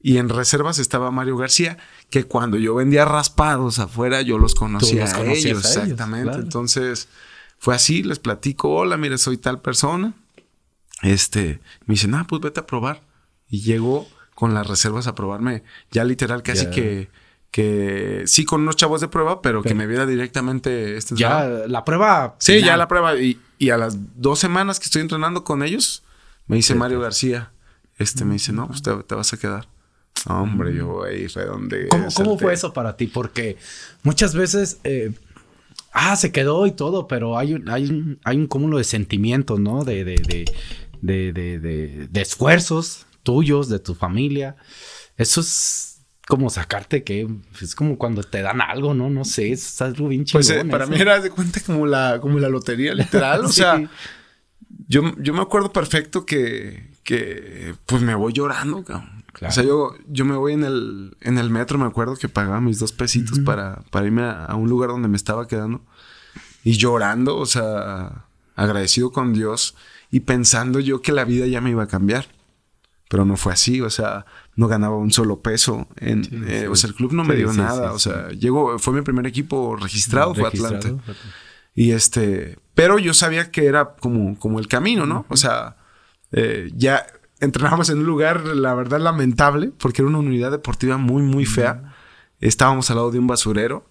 [0.00, 1.78] Y en reservas estaba Mario García,
[2.10, 5.64] que cuando yo vendía raspados afuera, yo los conocía a ellos.
[5.64, 6.38] exactamente.
[6.38, 7.08] Entonces,
[7.58, 10.14] fue así, les platico, hola, mire, soy tal persona.
[11.02, 13.02] Este, me dicen, ah, pues vete a probar.
[13.48, 15.62] Y llegó con las reservas a probarme,
[15.92, 17.08] ya literal, casi que,
[17.52, 21.84] que sí con unos chavos de prueba, pero, que me viera directamente este Ya, la
[21.84, 22.34] prueba.
[22.40, 23.16] Sí, ya la prueba.
[23.16, 26.02] Y, y, a las dos semanas que estoy entrenando con ellos,
[26.48, 27.52] me dice Mario García,
[27.98, 29.68] este, me dice, no, pues te vas a quedar
[30.28, 31.88] hombre, yo ahí fue donde...
[31.88, 33.06] ¿Cómo, fue eso para ti?
[33.06, 33.56] Porque
[34.02, 34.78] muchas veces...
[34.84, 35.12] Eh,
[35.92, 39.60] ah, se quedó y todo, pero hay un, hay un, hay un cúmulo de sentimientos,
[39.60, 39.84] ¿no?
[39.84, 40.46] De, de,
[41.00, 44.56] de, de, de, esfuerzos tuyos, de tu familia.
[45.16, 45.91] Eso es
[46.32, 47.28] como sacarte que
[47.60, 49.10] es como cuando te dan algo, ¿no?
[49.10, 52.38] No sé, es algo bien Pues eh, para mí era de cuenta como la, como
[52.38, 53.44] la lotería, literal.
[53.44, 53.86] O sea,
[54.88, 59.24] yo, yo me acuerdo perfecto que, que pues me voy llorando, cabrón.
[59.46, 62.62] O sea, yo, yo me voy en el, en el metro, me acuerdo que pagaba
[62.62, 65.82] mis dos pesitos para, para irme a, un lugar donde me estaba quedando.
[66.64, 68.24] Y llorando, o sea,
[68.56, 69.76] agradecido con Dios
[70.10, 72.24] y pensando yo que la vida ya me iba a cambiar.
[73.12, 74.24] Pero no fue así, o sea,
[74.56, 75.86] no ganaba un solo peso.
[75.96, 77.92] En, eh, o sea, el club no me dio nada.
[77.92, 80.96] o sea, llegó, fue mi primer equipo registrado, fue Atlante.
[81.74, 85.26] Y este, pero yo sabía que era como, como el camino, ¿no?
[85.28, 85.76] O sea,
[86.30, 87.06] eh, ya
[87.38, 91.94] entrenábamos en un lugar, la verdad, lamentable, porque era una unidad deportiva muy, muy fea.
[92.40, 93.86] Estábamos al lado de un basurero.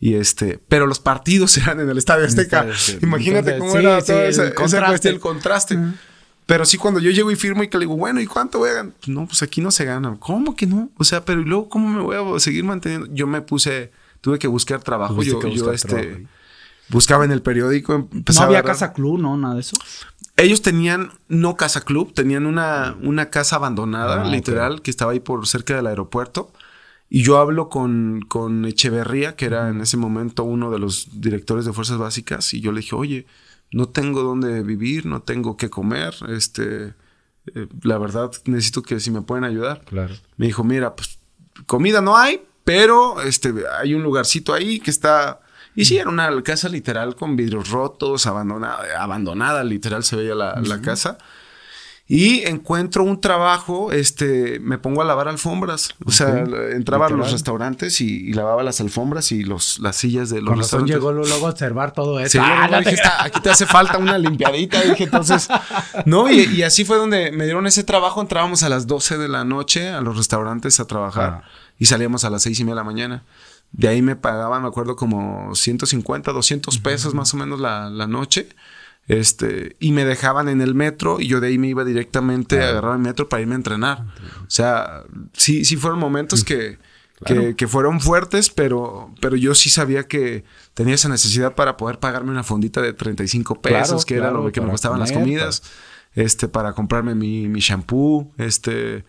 [0.00, 2.66] Y este, pero los partidos eran en el Estadio Azteca.
[3.02, 5.10] Imagínate cómo era todo ese, el contraste.
[5.10, 5.78] el contraste.
[6.46, 8.70] Pero sí, cuando yo llego y firmo y que le digo, bueno, ¿y cuánto voy
[8.70, 8.92] a ganar?
[9.06, 10.16] No, pues aquí no se gana.
[10.18, 10.90] ¿Cómo que no?
[10.98, 13.06] O sea, pero ¿y luego cómo me voy a seguir manteniendo?
[13.12, 15.22] Yo me puse, tuve que buscar trabajo.
[15.22, 16.26] Yo, yo este,
[16.88, 18.08] buscaba en el periódico.
[18.12, 19.36] No había casa club, ¿no?
[19.36, 19.76] Nada de eso.
[20.36, 25.20] Ellos tenían, no casa club, tenían una, una casa abandonada, ah, literal, que estaba ahí
[25.20, 26.52] por cerca del aeropuerto.
[27.08, 31.66] Y yo hablo con, con Echeverría, que era en ese momento uno de los directores
[31.66, 33.26] de Fuerzas Básicas, y yo le dije, oye,
[33.72, 36.94] no tengo dónde vivir, no tengo qué comer, este,
[37.54, 39.82] eh, la verdad necesito que si me pueden ayudar.
[39.84, 40.14] Claro.
[40.36, 41.18] Me dijo, mira, pues
[41.66, 45.40] comida no hay, pero este, hay un lugarcito ahí que está
[45.74, 50.80] y sí, era una casa literal con vidrios rotos, abandonada, abandonada literal se veía la,
[50.82, 51.18] casa.
[52.14, 55.94] Y encuentro un trabajo, este, me pongo a lavar alfombras.
[56.04, 60.42] O sea, entraba a los restaurantes y, lavaba las alfombras y los, las sillas de
[60.42, 60.94] los Con restaurantes.
[60.94, 62.32] llegó luego a observar todo eso.
[62.32, 62.68] Sí, ah,
[63.18, 64.82] aquí te hace falta una limpiadita.
[64.82, 65.48] Dije, entonces,
[66.04, 68.20] no, y, así fue donde me dieron ese trabajo.
[68.20, 71.48] Entrábamos a las 12 de la noche a los restaurantes a trabajar ah.
[71.78, 73.22] y salíamos a las seis y media de la mañana.
[73.72, 78.50] De ahí me pagaban, me acuerdo, como 150, 200 pesos más o menos la, noche.
[79.08, 82.68] Este, y me dejaban en el metro y yo de ahí me iba directamente a
[82.68, 84.06] agarrar el metro para irme a entrenar.
[84.42, 86.78] O sea, sí, sí fueron momentos que,
[87.56, 92.30] que, fueron fuertes, pero, pero yo sí sabía que tenía esa necesidad para poder pagarme
[92.30, 95.62] una fondita de 35 pesos, que era lo que me costaban las comidas,
[96.14, 99.04] este, para comprarme mi, mi shampoo, este,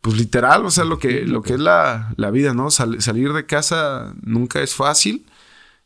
[0.00, 2.70] pues literal, o sea, lo que, lo que es la, vida, ¿no?
[2.70, 5.26] salir de casa nunca es fácil.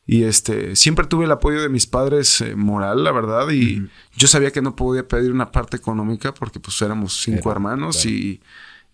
[0.06, 3.50] Y este, siempre tuve el apoyo de mis padres eh, moral, la verdad.
[3.50, 8.06] Y yo sabía que no podía pedir una parte económica porque pues éramos cinco hermanos
[8.06, 8.40] y,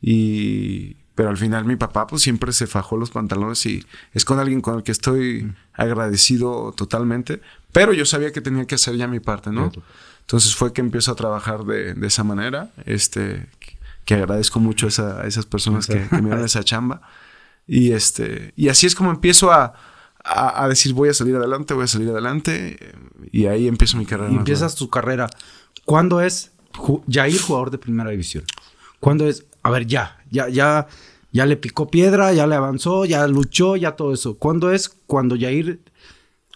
[0.01, 4.39] y, pero al final mi papá pues siempre se fajó los pantalones y es con
[4.39, 7.43] alguien con el que estoy agradecido totalmente.
[7.73, 9.71] Pero yo sabía que tenía que hacer ya mi parte, ¿no?
[10.21, 12.71] Entonces fue que empiezo a trabajar de, de esa manera.
[12.87, 13.49] Este,
[14.05, 17.03] que agradezco mucho a, esas personas que, me dan esa chamba.
[17.67, 19.75] Y, este, y así es como empiezo a,
[20.25, 22.95] a, decir voy a salir adelante, voy a salir adelante.
[23.31, 24.33] Y ahí empiezo mi carrera.
[24.33, 25.29] Y empiezas tu carrera.
[25.85, 26.53] ¿Cuándo es
[27.11, 28.45] Jair jugador de primera división?
[29.01, 29.45] ¿Cuándo es?
[29.63, 30.87] A ver, ya, ya, ya,
[31.33, 34.37] ya le picó piedra, ya le avanzó, ya luchó, ya todo eso.
[34.39, 35.81] ¿Cuándo es cuando Jair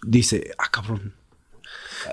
[0.03, 1.13] dice, ah, cabrón,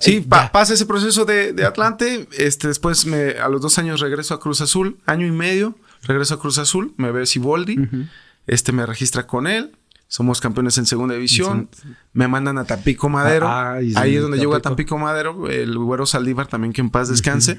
[0.00, 2.28] Sí, pasa ese proceso de, Atlante.
[2.32, 6.34] Este, después me, a los dos años regreso a Cruz Azul, año y medio, regreso
[6.34, 7.88] a Cruz Azul, me ve Siboldi,
[8.46, 9.76] este me registra con él.
[10.14, 11.68] Somos campeones en segunda división.
[12.12, 13.48] Me mandan a Tampico Madero.
[13.48, 15.50] Ah, Ahí es donde llego a Tampico Madero.
[15.50, 17.58] El güero Saldívar también, que en paz descanse.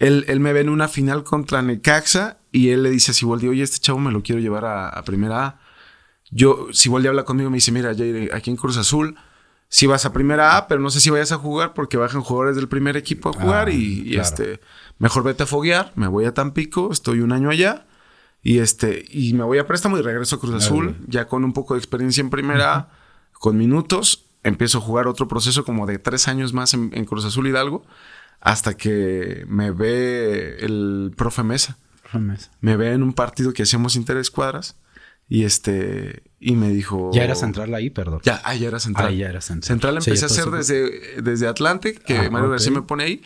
[0.00, 3.46] él, él, me ve en una final contra Necaxa y él le dice a Siboldi,
[3.46, 5.60] oye, este chavo me lo quiero llevar a, primera A.
[6.32, 7.92] Yo, Siboldi habla conmigo y me dice, mira,
[8.32, 9.16] aquí en Cruz Azul
[9.68, 12.56] si vas a primera A, pero no sé si vayas a jugar porque bajan jugadores
[12.56, 14.58] del primer equipo a jugar ah, y, este,
[14.98, 17.86] mejor vete a foguear, me voy a Tampico, estoy un año allá
[18.44, 21.54] y este, y me voy a préstamo y regreso a Cruz Azul, ya con un
[21.54, 22.90] poco de experiencia en primera
[23.32, 27.48] con minutos, empiezo a jugar otro proceso como de tres años más en, Cruz Azul
[27.48, 27.86] Hidalgo,
[28.40, 31.78] hasta que me ve el profe Mesa.
[32.60, 34.76] Me ve en un partido que hacíamos interescuadras
[35.26, 37.10] y este, y me dijo.
[37.14, 38.20] Ya era central ahí, perdón.
[38.24, 39.08] Ya, ah, ya era central.
[39.08, 39.66] Ahí ya era central.
[39.66, 43.22] Central empecé a hacer desde, desde Atlante, que ah, Mario García me pone ahí.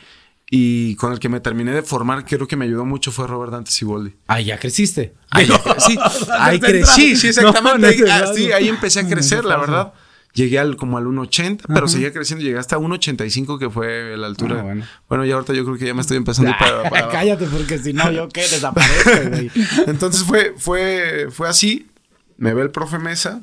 [0.50, 3.52] Y con el que me terminé de formar, creo que me ayudó mucho fue Robert
[3.52, 4.14] Dante Siboldi.
[4.26, 5.14] Ah, ya creciste.
[5.30, 5.46] Ahí,
[5.78, 5.98] sí,
[6.38, 8.10] ahí crecí, sí, exactamente.
[8.10, 9.92] ahí, ahí empecé a crecer, la verdad.
[10.34, 12.44] Llegué al, como al 1.80, pero seguía creciendo.
[12.44, 14.60] Llegué hasta 1.85, que fue la altura.
[14.60, 15.24] Ah, bueno.
[15.24, 18.28] y ahorita yo creo que ya me estoy empezando para, Cállate, porque si no, yo
[18.28, 19.50] qué, desaparezco, güey.
[19.86, 21.88] Entonces fue, fue, fue así.
[22.36, 23.40] Me ve el profe Mesa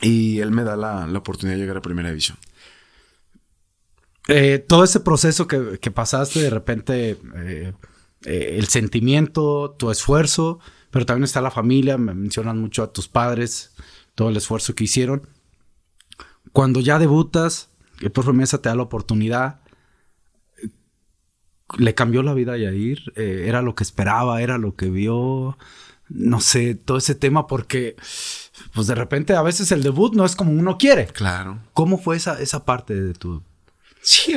[0.00, 2.36] y él me da la, oportunidad de llegar a Primera División.
[4.28, 7.72] Eh, todo ese proceso que, pasaste, de repente, eh,
[8.24, 10.60] eh, el sentimiento, tu esfuerzo,
[10.90, 13.74] pero también está la familia, me mencionan mucho a tus padres,
[14.14, 15.28] todo el esfuerzo que hicieron.
[16.52, 19.60] Cuando ya debutas, el profe Mesa te da la oportunidad,
[21.76, 25.58] le cambió la vida a Yair, era lo que esperaba, era lo que vio
[26.08, 27.96] no sé, todo ese tema porque,
[28.74, 31.06] pues de repente a veces el debut no es como uno quiere.
[31.06, 31.58] Claro.
[31.74, 33.42] ¿Cómo fue esa, esa parte de tu...
[34.08, 34.34] Sí,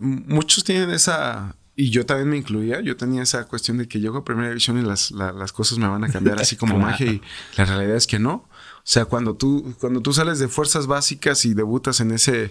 [0.00, 1.54] muchos tienen esa...
[1.76, 4.76] Y yo también me incluía, yo tenía esa cuestión de que llego a primera división
[4.76, 7.22] y las, las cosas me van a cambiar así como magia y
[7.56, 8.32] la realidad es que no.
[8.32, 12.50] O sea, cuando tú, cuando tú sales de fuerzas básicas y debutas en ese,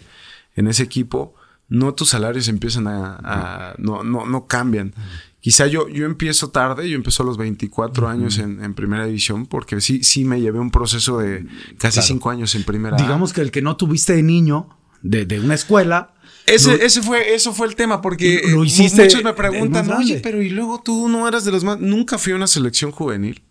[0.56, 1.36] en ese equipo,
[1.68, 4.94] no tus salarios empiezan a, no, no, no cambian.
[5.42, 9.82] Quizá yo, yo empiezo tarde, yo empiezo a los 24 años en, primera división, porque
[9.82, 11.46] sí, sí me llevé un proceso de
[11.78, 12.96] casi 5 años en primera.
[12.96, 14.70] Digamos que el que no tuviste de niño,
[15.02, 16.14] de, de una escuela.
[16.46, 20.82] Ese, ese fue, eso fue el tema, porque muchos me preguntan, oye, pero y luego
[20.84, 21.80] tú no eras de los más.
[21.80, 23.44] Nunca fui a una selección juvenil.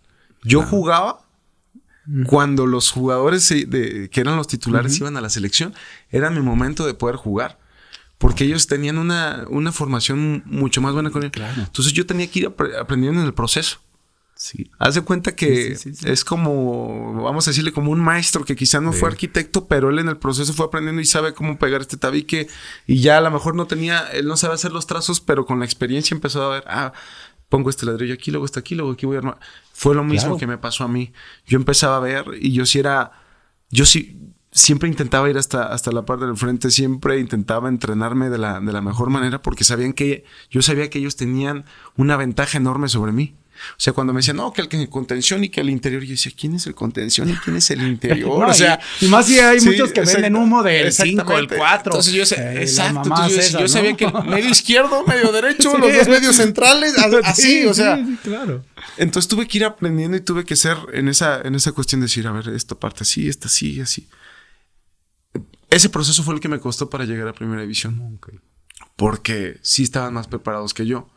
[0.45, 1.27] Yo jugaba
[2.27, 5.75] cuando los jugadores de, que eran los titulares iban a la selección.
[6.11, 7.59] Era mi momento de poder jugar
[8.19, 11.33] porque ellos tenían una, una formación mucho más buena con él.
[11.57, 13.81] Entonces yo tenía que ir aprendiendo en el proceso.
[14.43, 14.69] Sí.
[14.81, 18.93] Haz de cuenta que es como, vamos a decirle, como un maestro que quizá no
[18.93, 22.49] fue arquitecto, pero él en el proceso fue aprendiendo y sabe cómo pegar este tabique
[22.85, 25.61] y ya a lo mejor no tenía, él no sabe hacer los trazos, pero con
[25.61, 26.93] la experiencia empezó a ver, ah,
[27.49, 29.39] pongo este ladrillo aquí, luego está aquí, luego aquí voy a armar.
[29.73, 31.13] Fue lo mismo que me pasó a mí.
[31.47, 33.13] Yo empezaba a ver y yo sí era,
[33.71, 34.19] yo sí,
[34.51, 38.73] siempre intentaba ir hasta, hasta la parte del frente, siempre intentaba entrenarme de la, de
[38.73, 41.65] la mejor manera porque sabían que yo sabía que ellos tenían
[41.97, 43.37] una ventaja enorme sobre mí.
[43.71, 46.33] O sea, cuando me decían, no, que el contención y que el interior, yo decía,
[46.37, 48.45] ¿quién es el contención y quién es el interior?
[48.49, 51.93] o sea, y, más si hay muchos que venden humo del 5, el 4.
[51.93, 56.95] Entonces yo, exacto, entonces yo, sabía que medio izquierdo, medio derecho, los dos medios centrales,
[57.25, 58.05] así, o sea.
[58.23, 58.65] claro.
[58.97, 62.07] Entonces tuve que ir aprendiendo y tuve que ser en esa, en esa cuestión de
[62.07, 64.09] decir, a ver, esta parte así, esta así, así.
[65.71, 68.21] Ese proceso fue el que me costó para llegar a primera división.
[68.97, 71.09] Porque sí estaban más preparados que yo.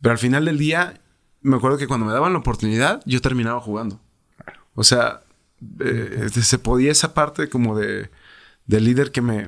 [0.00, 1.00] Pero al final del día,
[1.46, 4.00] me acuerdo que cuando me daban la oportunidad, yo terminaba jugando.
[4.74, 5.20] O sea,
[5.80, 8.10] eh, se podía esa parte como de,
[8.66, 9.46] líder que me,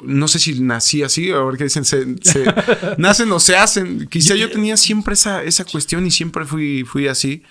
[0.00, 2.06] no sé si nací así, a ver qué dicen, se,
[2.98, 4.06] nacen o se hacen.
[4.06, 7.42] Quizá yo tenía siempre esa, esa cuestión y siempre fui, fui así.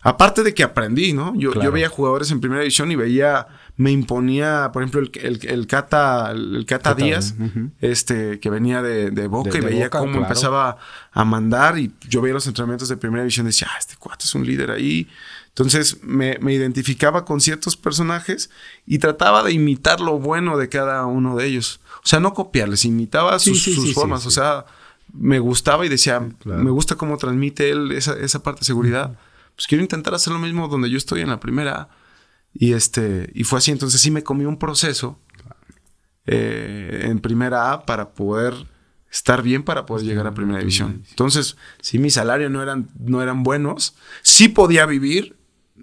[0.00, 1.34] Aparte de que aprendí, ¿no?
[1.36, 5.48] Yo, yo veía jugadores en primera división y veía me imponía, por ejemplo, el, el,
[5.48, 7.34] el Cata, el Cata Díaz,
[7.80, 10.76] este, que venía de, de Boca y veía cómo empezaba
[11.10, 14.24] a mandar y yo veía los entrenamientos de primera división y decía, ah, este cuate
[14.24, 15.08] es un líder ahí.
[15.48, 18.50] Entonces me, me, identificaba con ciertos personajes
[18.86, 21.80] y trataba de imitar lo bueno de cada uno de ellos.
[21.96, 24.24] O sea, no copiarles, imitaba sus, sus formas.
[24.26, 24.64] O sea,
[25.12, 29.18] me gustaba y decía, me gusta cómo transmite él esa, esa parte de seguridad.
[29.54, 31.88] Pues quiero intentar hacer lo mismo donde yo estoy en la primera.
[32.54, 33.70] Y este, y fue así.
[33.70, 35.18] Entonces sí me comí un proceso
[36.26, 38.54] eh, en primera A para poder
[39.12, 41.04] estar bien para poder llegar a primera división.
[41.10, 45.36] Entonces, si mi salario no eran, no eran buenos, sí podía vivir,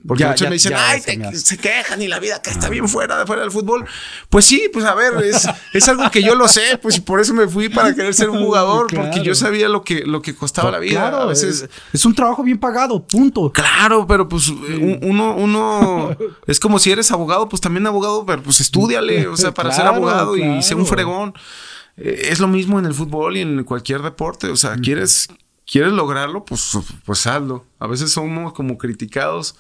[0.07, 1.01] porque muchos me dicen, ay,
[1.33, 3.85] se quejan y la vida que está bien fuera, fuera del fútbol.
[4.29, 7.33] Pues sí, pues a ver, es, es algo que yo lo sé, pues por eso
[7.33, 10.71] me fui para querer ser un jugador, porque yo sabía lo que, lo que costaba
[10.71, 11.07] la vida.
[11.07, 13.51] a veces, es, un trabajo bien pagado, punto.
[13.51, 16.15] Claro, pero pues uno, uno,
[16.47, 19.85] es como si eres abogado, pues también abogado, pero pues estudiale, o sea, para ser
[19.85, 21.33] abogado y ser un fregón.
[21.97, 25.27] Eh, es lo mismo en el fútbol y en cualquier deporte, o sea, quieres,
[25.69, 27.65] quieres lograrlo, pues, pues hazlo.
[27.79, 29.55] A veces somos como criticados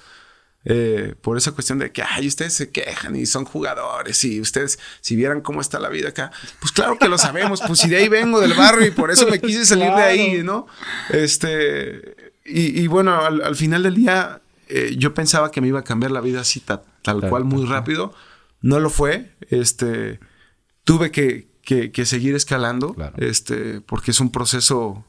[0.65, 4.77] eh, por esa cuestión de que, ay, ustedes se quejan y son jugadores y ustedes,
[5.01, 7.97] si vieran cómo está la vida acá, pues claro que lo sabemos, pues si de
[7.97, 10.67] ahí vengo del barrio y por eso me quise salir de ahí, ¿no?
[11.09, 16.11] Este, y, bueno, al, final del día, eh, yo pensaba que me iba a cambiar
[16.11, 18.13] la vida así tal cual muy rápido,
[18.61, 20.19] no lo fue, este,
[20.83, 25.05] tuve que, que, seguir escalando, este, porque es un proceso,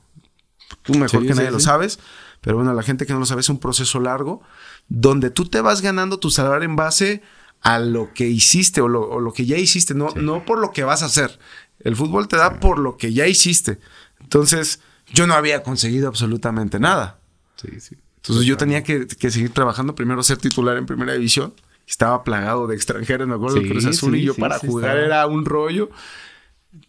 [0.82, 1.98] tú mejor que nadie lo sabes,
[2.40, 4.42] pero bueno, la gente que no lo sabe es un proceso largo
[4.88, 7.22] donde tú te vas ganando tu salario en base
[7.60, 11.02] a lo que hiciste o lo, que ya hiciste, no, no por lo que vas
[11.02, 11.38] a hacer.
[11.80, 13.78] El fútbol te da por lo que ya hiciste.
[14.20, 14.80] Entonces,
[15.12, 17.18] yo no había conseguido absolutamente nada.
[17.62, 21.52] Entonces, yo tenía que, seguir trabajando, primero ser titular en primera división.
[21.86, 25.90] Estaba plagado de extranjeros, me acuerdo, Cruz Azul, y yo para jugar era un rollo.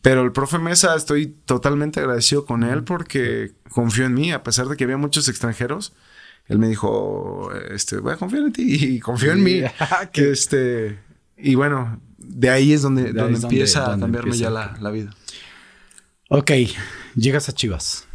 [0.02, 4.68] Pero el profe Mesa, estoy totalmente agradecido con él porque confió en mí, a pesar
[4.68, 5.94] de que había muchos extranjeros
[6.48, 9.62] él me dijo, este, voy a confiar en ti y confío en mí.
[10.12, 11.00] que este,
[11.38, 15.16] y bueno, de ahí es donde, donde empieza a cambiarme ya la, la, vida.
[16.28, 16.52] Ok,
[17.16, 18.06] llegas a Chivas.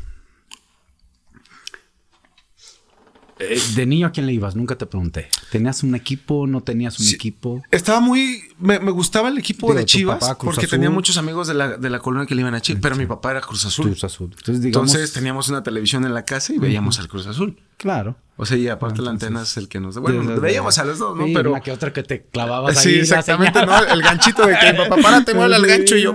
[3.39, 5.29] Eh, de niño a quién le ibas, nunca te pregunté.
[5.51, 6.47] ¿Tenías un equipo?
[6.47, 7.63] ¿No tenías un equipo?
[7.71, 8.43] Estaba muy.
[8.59, 12.27] Me, gustaba el equipo de Chivas porque tenía muchos amigos de la, de la colonia
[12.27, 13.87] que le iban a Chivas, pero mi papá era Cruz Azul.
[13.87, 14.35] Cruz Azul.
[14.47, 17.59] Entonces, teníamos una televisión en la casa y veíamos al Cruz Azul.
[17.77, 18.17] Claro.
[18.39, 19.99] O sea, y aparte la antena es el que nos.
[19.99, 21.27] Bueno, veíamos a los dos, ¿no?
[21.35, 21.51] pero.
[21.51, 23.79] Una que otra que te clavabas sí, exactamente, ¿no?
[23.85, 26.15] El ganchito de que mi papá, párate, mueve al gancho y yo.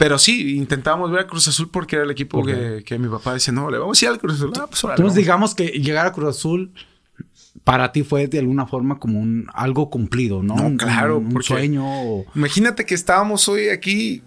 [0.00, 3.52] Pero sí, intentábamos ver a Cruz Azul porque era el equipo que, mi papá decía,
[3.52, 4.50] no, le vamos a ir al Cruz Azul.
[4.58, 6.72] Ah, pues Entonces, digamos que llegar a Cruz Azul
[7.64, 10.56] para ti fue de alguna forma como un algo cumplido, ¿no?
[10.56, 11.84] No, claro, un, sueño.
[12.34, 14.22] Imagínate que estábamos hoy aquí,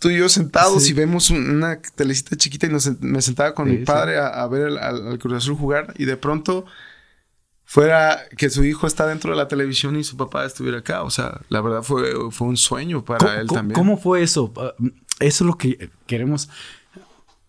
[0.00, 2.70] tú y yo sentados y vemos una telecita chiquita y
[3.02, 6.64] me sentaba con mi padre a, ver al Cruz Azul jugar y de pronto
[7.64, 11.02] fuera que su hijo está dentro de la televisión y su papá estuviera acá.
[11.02, 13.74] O sea, la verdad fue, fue un sueño para él también.
[13.74, 14.52] ¿Cómo fue eso?
[14.56, 14.74] Ah,
[15.20, 16.48] eso es lo que queremos.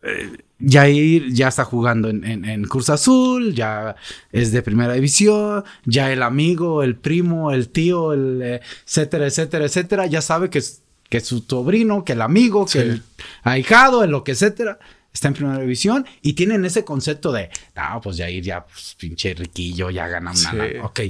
[0.02, 3.96] Eh, Jair ya está jugando en, en, Cruz Azul, ya
[4.32, 9.66] es de primera división, ya el amigo, el primo, el tío, el eh, etcétera, etcétera,
[9.66, 10.62] etcétera, ya sabe que,
[11.10, 13.04] que su sobrino, que el amigo, que el
[13.44, 14.80] ahijado, el lo que etcétera
[15.14, 18.96] está en primera división y tienen ese concepto de, no, pues ya ir ya, pues,
[19.00, 20.86] pinche riquillo, ya gana una.
[20.86, 21.02] Ok.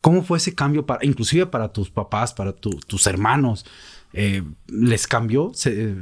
[0.00, 3.64] ¿Cómo fue ese cambio para, inclusive para tus papás, para tus hermanos?
[4.12, 5.52] Eh, ¿Les cambió?
[5.54, 5.94] ¿Se,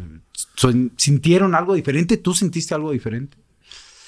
[0.97, 2.17] ¿Sintieron algo diferente?
[2.17, 3.37] ¿Tú sentiste algo diferente?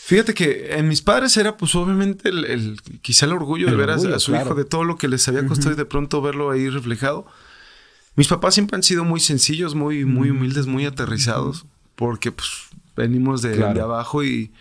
[0.04, 3.98] Fíjate que en mis padres era pues obviamente el, quizá el orgullo de ver a,
[4.18, 7.24] su hijo, de todo lo que les había costado y de pronto verlo ahí reflejado.
[8.14, 12.50] Mis papás siempre han sido muy sencillos, muy, muy humildes, muy aterrizados, porque pues
[12.96, 14.52] venimos de, abajo y,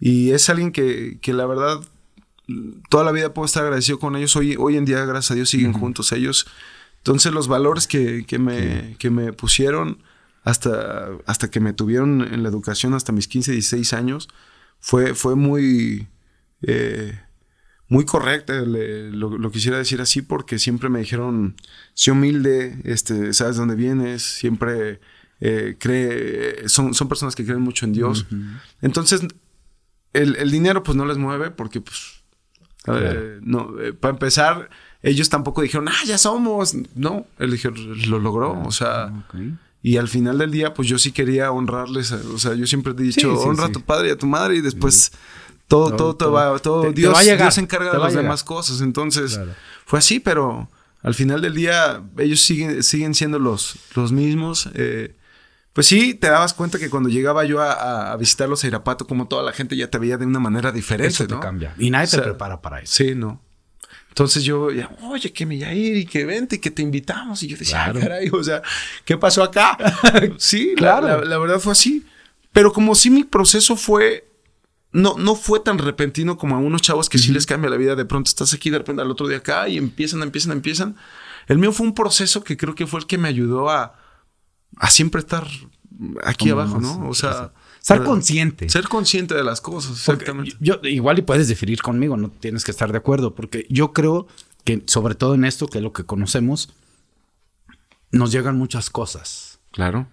[0.00, 1.80] es alguien que, la verdad
[2.90, 4.34] toda la vida puedo estar agradecido con ellos.
[4.36, 6.46] Hoy, hoy en día, gracias a Dios, siguen juntos ellos.
[6.98, 10.02] Entonces los valores que, me, que me pusieron
[10.44, 14.28] hasta, hasta que me tuvieron en la educación hasta mis 15, 16 años,
[14.80, 16.08] fue, fue muy,
[16.62, 17.18] eh,
[17.88, 21.56] muy correcta, lo, quisiera decir así, porque siempre me dijeron,
[21.94, 25.00] sé humilde, este, sabes dónde vienes, siempre
[25.44, 28.26] eh, cree, son, son personas que creen mucho en Dios.
[28.80, 29.22] Entonces,
[30.12, 32.22] el, dinero pues no les mueve porque pues,
[33.40, 34.70] no, eh, para empezar,
[35.02, 36.76] ellos tampoco dijeron, ah, ya somos.
[36.94, 37.76] No, él dijeron,
[38.08, 39.12] lo logró, o sea...
[39.84, 42.12] Y al final del día, pues yo sí quería honrarles.
[42.12, 44.60] O sea, yo siempre he dicho, honra a tu padre y a tu madre y
[44.60, 45.10] después
[45.66, 48.80] todo, todo, todo, va, todo Dios, Dios, se encarga de las demás cosas.
[48.80, 49.40] Entonces,
[49.86, 50.70] fue así, pero
[51.02, 54.70] al final del día ellos siguen, siguen siendo los, los mismos.
[54.74, 55.16] Eh,
[55.72, 59.42] pues sí, te dabas cuenta que cuando llegaba yo a, visitarlos a Irapato, como toda
[59.42, 61.74] la gente ya te veía de una manera diferente, eso te cambia.
[61.78, 62.92] Y nadie te prepara para eso.
[62.92, 63.40] Sí, no.
[64.10, 64.68] Entonces yo,
[65.00, 67.42] oye, que me ir y que vente y que te invitamos.
[67.42, 68.60] Y yo decía, ah, caray, o sea,
[69.06, 69.78] ¿qué pasó acá?
[70.36, 71.24] sí, claro.
[71.24, 72.04] La, verdad fue así.
[72.52, 74.28] Pero como si mi proceso fue,
[74.92, 77.96] no, no fue tan repentino como a unos chavos que sí les cambia la vida.
[77.96, 80.96] De pronto estás aquí, de repente al otro día acá y empiezan, empiezan, empiezan.
[81.46, 84.01] El mío fue un proceso que creo que fue el que me ayudó a,
[84.76, 85.46] a siempre estar
[86.24, 87.08] aquí abajo, ¿no?
[87.08, 87.52] O sea...
[87.80, 88.68] Ser consciente.
[88.68, 90.56] Ser consciente de las cosas, exactamente.
[90.60, 94.28] Yo, igual y puedes diferir conmigo, no tienes que estar de acuerdo, porque yo creo
[94.64, 96.72] que sobre todo en esto, que es lo que conocemos,
[98.12, 99.58] nos llegan muchas cosas.
[99.72, 100.06] Claro.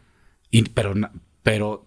[0.50, 0.96] Y, pero,
[1.44, 1.86] pero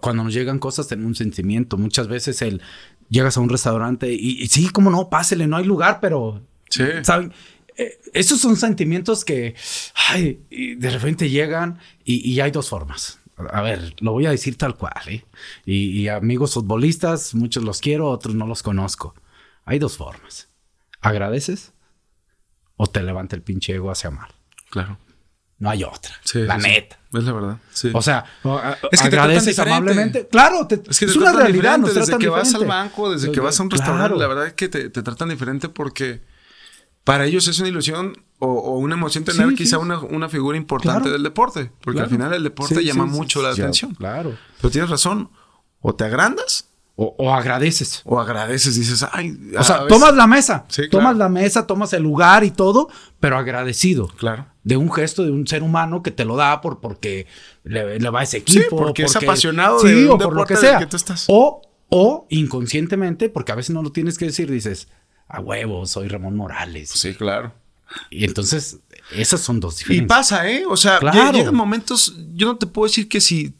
[0.00, 1.78] cuando nos llegan cosas tenemos un sentimiento.
[1.78, 2.60] Muchas veces el
[3.08, 6.84] llegas a un restaurante y, sí, cómo no, pásele, no hay lugar, pero sí.
[7.02, 7.32] ¿saben?
[7.76, 9.54] Eh, esos son sentimientos que
[10.08, 14.76] ay, de repente llegan y hay dos formas a ver, lo voy a decir tal
[14.76, 15.24] cual, ¿eh?
[15.64, 19.14] Y, amigos futbolistas, muchos los quiero, otros no los conozco.
[19.64, 20.48] Hay dos formas.
[21.00, 21.72] ¿Agradeces?
[22.76, 24.28] O te levanta el pinche ego hacia mal.
[24.70, 24.98] Claro.
[25.58, 26.14] No hay otra.
[26.34, 26.98] la neta.
[27.12, 27.58] Es la verdad.
[27.92, 28.24] O sea,
[28.90, 30.26] es que agradeces amablemente.
[30.26, 31.78] Claro, es, una realidad.
[31.78, 34.68] desde que vas al banco, desde que vas a un restaurante, la verdad es que
[34.68, 36.22] te, te tratan diferente porque
[37.04, 41.70] para ellos es una ilusión o, una emoción tener quizá Una, figura importante del deporte.
[41.80, 43.94] Porque al final el deporte llama mucho la atención.
[43.94, 44.36] Claro.
[44.60, 45.30] Pero tienes razón.
[45.80, 46.68] O te agrandas.
[46.94, 48.02] O, agradeces.
[48.04, 49.36] O agradeces, dices, ay.
[49.58, 50.66] O sea, tomas la mesa.
[50.90, 52.88] tomas la mesa, tomas el lugar y todo,
[53.18, 54.08] pero agradecido.
[54.08, 54.46] Claro.
[54.62, 57.26] De un gesto de un ser humano que te lo da por porque
[57.64, 58.76] le, va a ese equipo.
[58.76, 60.86] porque, es apasionado de un por lo que sea.
[61.28, 64.88] O, o inconscientemente, porque a veces no lo tienes que decir, dices,
[65.32, 66.90] a huevo, soy Ramón Morales.
[66.90, 67.52] Sí, claro.
[68.10, 68.78] Y entonces,
[69.10, 70.04] esas son dos diferencias.
[70.04, 70.64] Y pasa, ¿eh?
[70.68, 71.00] O sea,
[71.32, 73.54] llegan momentos, yo no te puedo decir que si,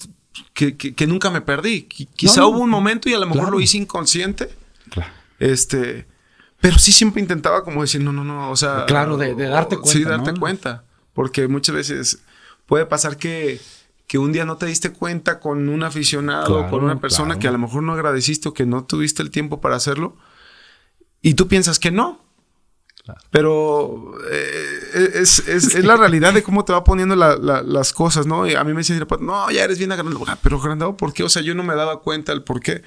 [0.53, 1.83] que, nunca me perdí.
[1.83, 4.51] Quizá hubo un momento y a lo mejor lo hice inconsciente.
[4.91, 5.11] Claro.
[5.39, 6.07] Este,
[6.61, 8.85] pero sí siempre intentaba como decir, no, no, no, o sea.
[8.87, 9.93] Claro, de, darte cuenta.
[9.93, 10.85] Sí, darte cuenta.
[11.15, 12.19] Porque muchas veces
[12.67, 13.61] puede pasar que,
[14.07, 17.49] que un día no te diste cuenta con un aficionado o con una persona que
[17.49, 20.17] a lo mejor no agradeciste o que no tuviste el tiempo para hacerlo.
[21.23, 22.21] Y tú piensas que no.
[23.31, 28.47] Pero eh, es, la realidad de cómo te va poniendo las cosas, ¿no?
[28.47, 30.25] Y a mí me decían, no, ya eres bien agrandado.
[30.29, 31.25] Ah, pero agrandado, ¿por qué?
[31.25, 32.83] O sea, yo no me daba cuenta el por qué.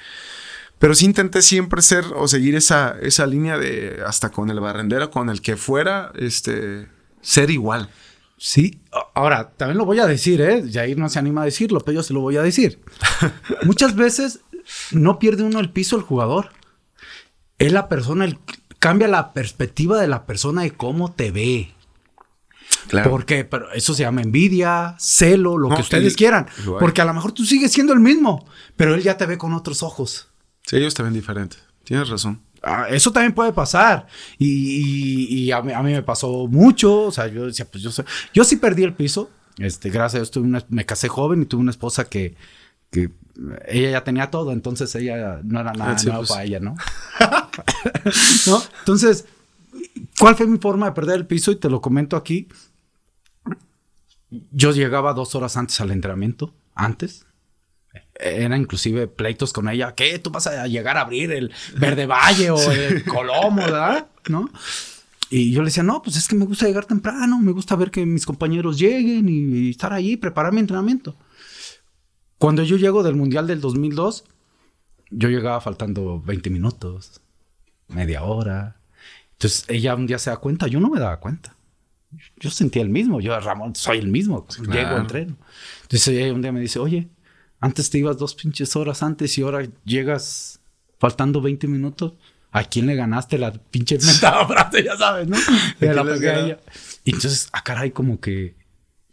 [0.79, 5.09] Pero sí intenté siempre ser o seguir esa, esa línea de hasta con el barrendero,
[5.09, 6.87] con el que fuera, este,
[7.21, 7.89] ser igual.
[8.37, 8.81] Sí,
[9.13, 10.63] ahora también lo voy a decir, ¿eh?
[10.69, 12.79] Jair no se anima a decirlo, pero yo se lo voy a decir.
[13.63, 14.41] Muchas veces
[14.91, 16.51] no pierde uno el piso el jugador.
[17.57, 18.37] Es la persona, el,
[18.79, 21.71] cambia la perspectiva de la persona de cómo te ve.
[22.87, 23.09] Claro.
[23.09, 26.47] Porque pero eso se llama envidia, celo, lo que ustedes quieran.
[26.79, 29.53] Porque a lo mejor tú sigues siendo el mismo, pero él ya te ve con
[29.53, 30.29] otros ojos.
[30.65, 31.57] Sí, ellos te ven diferente.
[31.83, 32.41] Tienes razón.
[32.61, 34.07] Ah, eso también puede pasar.
[34.39, 37.03] Y, a, mí, me pasó mucho.
[37.03, 37.91] O sea, yo decía, pues yo,
[38.33, 39.29] yo sí perdí el piso.
[39.57, 42.35] Este, gracias a Dios me casé joven y tuve una esposa que,
[42.91, 43.09] que
[43.67, 46.29] ella ya tenía todo, entonces ella no era nada ah, nuevo pues.
[46.29, 46.75] para ella, ¿no?
[48.47, 48.61] ¿no?
[48.79, 49.25] Entonces,
[50.19, 51.51] ¿cuál fue mi forma de perder el piso?
[51.51, 52.47] Y te lo comento aquí.
[54.51, 57.25] Yo llegaba dos horas antes al entrenamiento, antes.
[58.15, 59.93] Era inclusive pleitos con ella.
[59.93, 60.19] ¿Qué?
[60.19, 64.07] ¿Tú vas a llegar a abrir el Verde Valle o el Colomo, ¿verdad?
[64.27, 64.49] ¿No?
[65.29, 67.91] Y yo le decía, no, pues es que me gusta llegar temprano, me gusta ver
[67.91, 71.17] que mis compañeros lleguen y, y estar ahí, preparar mi entrenamiento.
[72.37, 74.25] Cuando yo llego del Mundial del 2002,
[75.09, 77.21] yo llegaba faltando 20 minutos,
[77.87, 78.77] media hora.
[79.33, 81.55] Entonces ella un día se da cuenta, yo no me daba cuenta.
[82.37, 85.35] Yo sentía el mismo, yo Ramón soy el mismo, llego, entreno.
[85.83, 87.09] Entonces ella un día me dice, oye,
[87.59, 90.59] antes te ibas dos pinches horas antes y ahora llegas
[90.97, 92.13] faltando 20 minutos.
[92.51, 94.81] ¿A quién le ganaste la pinche mentada frase?
[94.81, 95.35] Ya sabes, ¿no?
[95.81, 96.57] la
[97.03, 98.55] Y entonces, ah, caray, como que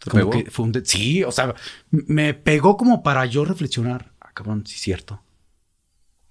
[0.09, 1.55] como que fue un sí, o sea,
[1.91, 4.13] me pegó como para yo reflexionar.
[4.21, 5.23] Ah, cabrón, sí es cierto.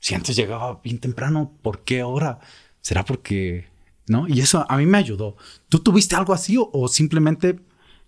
[0.01, 2.39] Si antes llegaba bien temprano, ¿por qué ahora?
[2.81, 3.67] ¿Será porque
[4.07, 4.27] no?
[4.27, 5.37] Y eso a mí me ayudó.
[5.69, 7.59] ¿Tú tuviste algo así o, simplemente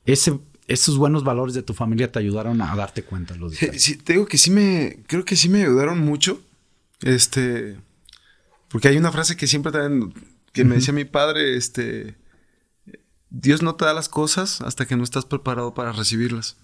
[0.06, 3.36] ese, esos buenos valores de tu familia te ayudaron a darte cuenta?
[3.36, 6.42] Los sí, sí, te digo que sí me, creo que sí me ayudaron mucho.
[7.02, 7.78] Este,
[8.70, 10.14] porque hay una frase que siempre también,
[10.52, 12.16] que me decía mi padre, este,
[13.36, 16.56] Dios no te da las cosas hasta que no estás preparado para recibirlas.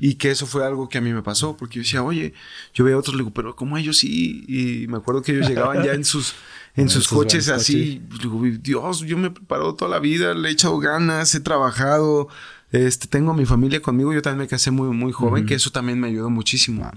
[0.00, 2.34] Y que eso fue algo que a mí me pasó, porque yo decía, oye,
[2.74, 4.44] yo veo a otros, le digo, pero ¿cómo ellos sí?
[4.48, 6.34] Y me acuerdo que ellos llegaban ya en sus,
[6.74, 8.02] en sus coches así.
[8.20, 12.26] Digo, Dios, yo me he preparado toda la vida, le he echado ganas, he trabajado,
[12.72, 15.70] este, tengo a mi familia conmigo, yo también me casé muy, muy joven, que eso
[15.70, 16.90] también me ayudó muchísimo.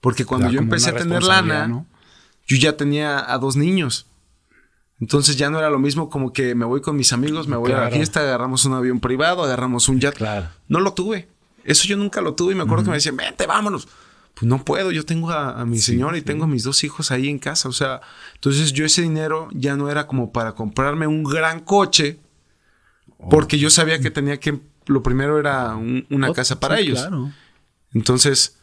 [0.00, 1.86] Porque cuando yo empecé a tener lana,
[2.48, 4.06] yo ya tenía a dos niños.
[5.00, 7.72] Entonces ya no era lo mismo como que me voy con mis amigos, me voy
[7.72, 10.14] a la fiesta, agarramos un avión privado, agarramos un jet.
[10.14, 10.48] Claro.
[10.68, 11.28] No lo tuve.
[11.64, 13.88] Eso yo nunca lo tuve y me acuerdo que me decían, vente, vámonos.
[14.34, 17.28] Pues no puedo, yo tengo a, mi señora y tengo a mis dos hijos ahí
[17.28, 17.68] en casa.
[17.68, 18.00] O sea,
[18.34, 22.20] entonces yo ese dinero ya no era como para comprarme un gran coche,
[23.30, 27.00] porque yo sabía que tenía que, lo primero era una casa para ellos.
[27.00, 27.32] Claro.
[27.92, 28.59] Entonces,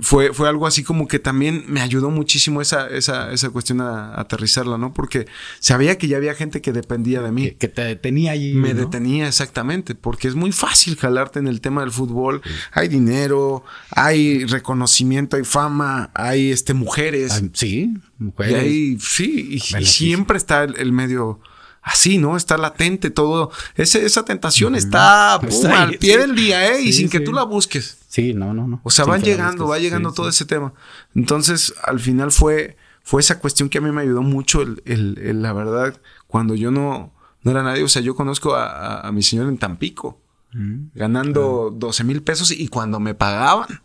[0.00, 4.18] fue, fue algo así como que también me ayudó muchísimo esa, esa, esa cuestión a,
[4.20, 4.92] aterrizarla, ¿no?
[4.92, 5.26] Porque
[5.60, 7.52] sabía que ya había gente que dependía de mí.
[7.52, 8.54] Que, te detenía allí.
[8.54, 12.42] Me detenía exactamente, porque es muy fácil jalarte en el tema del fútbol.
[12.72, 17.42] Hay dinero, hay reconocimiento, hay fama, hay este mujeres.
[17.54, 18.66] sí, mujeres.
[18.66, 21.40] Y sí, y, siempre está el medio
[21.84, 22.36] así, ¿no?
[22.36, 23.52] Está latente todo.
[23.76, 26.80] Ese, esa tentación está, al pie del día, ¿eh?
[26.82, 27.98] y sin que tú la busques.
[28.14, 28.80] Sí, no, no, no.
[28.84, 30.72] O sea, van llegando, va llegando todo ese tema.
[31.16, 35.42] Entonces, al final fue, fue esa cuestión que a mí me ayudó mucho, el, el,
[35.42, 37.12] la verdad, cuando yo no,
[37.42, 37.82] no era nadie.
[37.82, 40.20] O sea, yo conozco a, mi señor en Tampico,
[40.52, 40.90] mm.
[40.94, 43.82] ganando 12 mil pesos y cuando me pagaban.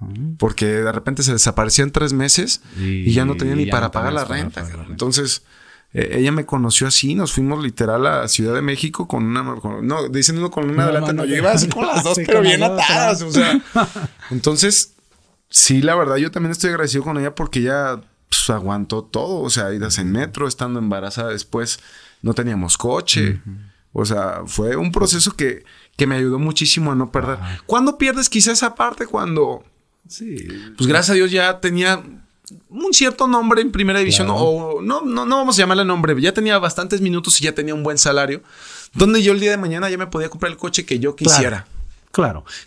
[0.00, 0.36] Mm.
[0.38, 4.24] Porque de repente se desaparecían tres meses y, ya no tenía ni para pagar la
[4.24, 4.66] renta.
[4.88, 5.44] Entonces,
[5.94, 9.42] eh, ella me conoció así, nos fuimos literal a Ciudad de México con una,
[9.82, 12.62] no, dicen uno con una adelante, no, yo iba así con las dos, pero bien
[12.62, 13.60] atadas, o sea.
[14.30, 14.94] Entonces,
[15.50, 19.50] sí, la verdad, yo también estoy agradecido con ella porque ella pues, aguantó todo, o
[19.50, 21.80] sea, idas en metro, estando embarazada después,
[22.22, 23.42] no teníamos coche,
[23.92, 25.64] o sea, fue un proceso que,
[25.98, 27.38] que me ayudó muchísimo a no perder.
[27.66, 29.06] ¿Cuándo pierdes quizá esa parte?
[29.06, 29.62] Cuando...
[30.08, 30.48] Sí.
[30.76, 32.02] Pues gracias a Dios ya tenía
[32.70, 36.32] un cierto nombre en primera división, o no, no, no vamos a llamarle nombre, ya
[36.32, 38.42] tenía bastantes minutos y ya tenía un buen salario,
[38.94, 41.64] donde yo el día de mañana ya me podía comprar el coche que yo quisiera.
[41.64, 41.71] Claro,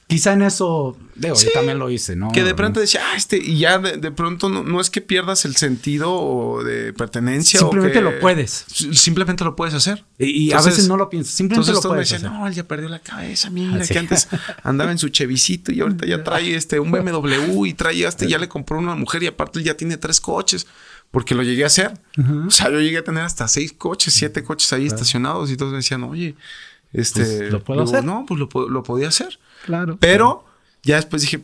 [0.08, 2.32] quizá en eso, yo también lo hice, ¿no?
[2.32, 5.56] Que de pronto decía, ah, este, y ya de, pronto no, es que pierdas el
[5.56, 7.60] sentido de pertenencia.
[7.60, 8.66] Simplemente lo puedes.
[8.94, 10.04] Simplemente lo puedes hacer.
[10.18, 12.90] Y, a veces no lo piensas, simplemente lo puedes me decían, no, él ya perdió
[12.90, 14.28] la cabeza, mira, ah, que antes
[14.64, 18.40] andaba en su chevicito y ahorita ya trae este, un BMW y trae este, ya
[18.40, 20.68] le compró una mujer y aparte ya tiene tres coches.
[21.12, 21.94] Porque lo llegué a hacer.
[22.46, 25.72] O sea, yo llegué a tener hasta seis coches, siete coches ahí estacionados y todos
[25.72, 26.36] me decían, oye,
[27.00, 28.04] este, pues, ¿Lo puedo hacer?
[28.04, 29.40] No, pues lo, lo, podía hacer.
[29.66, 29.98] Claro.
[30.00, 30.46] Pero
[30.84, 31.44] ya después dije,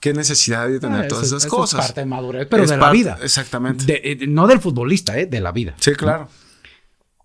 [0.00, 1.80] qué necesidad de tener ah, todas esas cosas.
[1.80, 3.18] Es parte de madurez, pero de la vida.
[3.22, 4.12] Exactamente.
[4.12, 5.26] Eh, no del futbolista, ¿eh?
[5.26, 5.74] De la vida.
[5.78, 6.28] Sí, claro.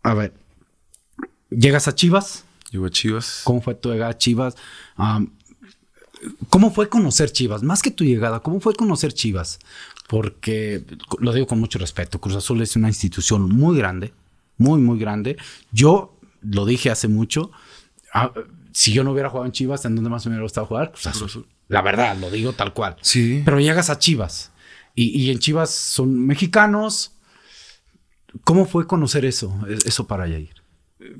[0.03, 0.33] A ver.
[1.49, 2.45] Llegas a Chivas.
[2.71, 3.41] Llego a Chivas.
[3.43, 4.55] ¿Cómo fue tu llegada a Chivas?
[6.49, 7.63] ¿Cómo fue conocer Chivas?
[7.63, 9.59] Más que tu llegada, ¿cómo fue conocer Chivas?
[10.07, 10.83] Porque
[11.19, 12.19] lo digo con mucho respeto.
[12.19, 14.13] Cruz Azul es una institución muy grande,
[14.57, 15.37] muy, muy grande.
[15.71, 17.51] Yo lo dije hace mucho.
[18.13, 18.31] Ah,
[18.71, 20.91] si yo no hubiera jugado en Chivas, ¿en dónde más me hubiera gustado jugar?
[20.91, 22.95] Pues La verdad, lo digo tal cual.
[23.01, 23.41] Sí.
[23.43, 24.51] Pero llegas a Chivas
[24.93, 27.13] y, en Chivas son mexicanos.
[28.43, 29.53] ¿Cómo fue conocer eso,
[29.85, 30.53] eso para Yair?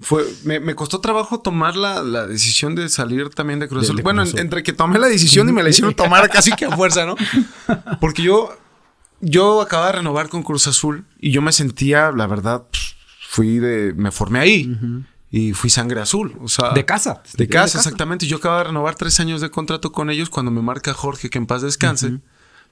[0.01, 4.01] Fue, me, costó trabajo tomar la, decisión de salir también de Cruz Azul.
[4.01, 7.05] bueno, entre que tomé la decisión y me la hicieron tomar casi que a fuerza,
[7.05, 7.15] ¿no?
[8.01, 8.55] Porque yo,
[9.21, 12.65] yo acababa de renovar con Cruz Azul y yo me sentía, la verdad,
[13.29, 16.37] fui de, me formé ahí y fui sangre azul.
[16.41, 17.21] O sea, de casa.
[17.33, 18.27] De casa, exactamente.
[18.27, 21.37] Yo acabo de renovar tres años de contrato con ellos cuando me marca Jorge que
[21.37, 22.19] en paz descanse.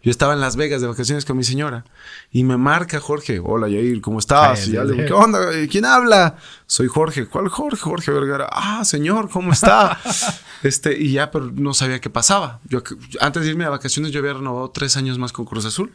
[0.03, 1.83] Yo estaba en Las Vegas de vacaciones con mi señora
[2.31, 4.67] y me marca Jorge, hola Yair, ¿cómo estás?
[4.67, 5.39] y ya le digo, ¿qué onda?
[5.67, 6.35] ¿Quién habla?
[6.67, 7.25] Soy Jorge.
[7.25, 7.81] ¿Cuál Jorge?
[7.81, 8.47] Jorge Vergara.
[8.51, 9.99] Ah, señor, ¿cómo está?
[10.63, 12.59] este, y ya, pero no sabía qué pasaba.
[12.65, 12.83] Yo,
[13.19, 15.91] antes de irme a vacaciones, yo había renovado tres años más con Cruz Azul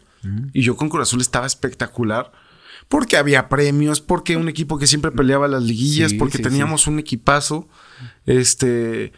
[0.53, 2.33] y yo con Cruz Azul estaba espectacular
[2.91, 7.69] porque había premios, porque un equipo que siempre peleaba las liguillas, porque teníamos un equipazo,
[8.27, 9.13] este,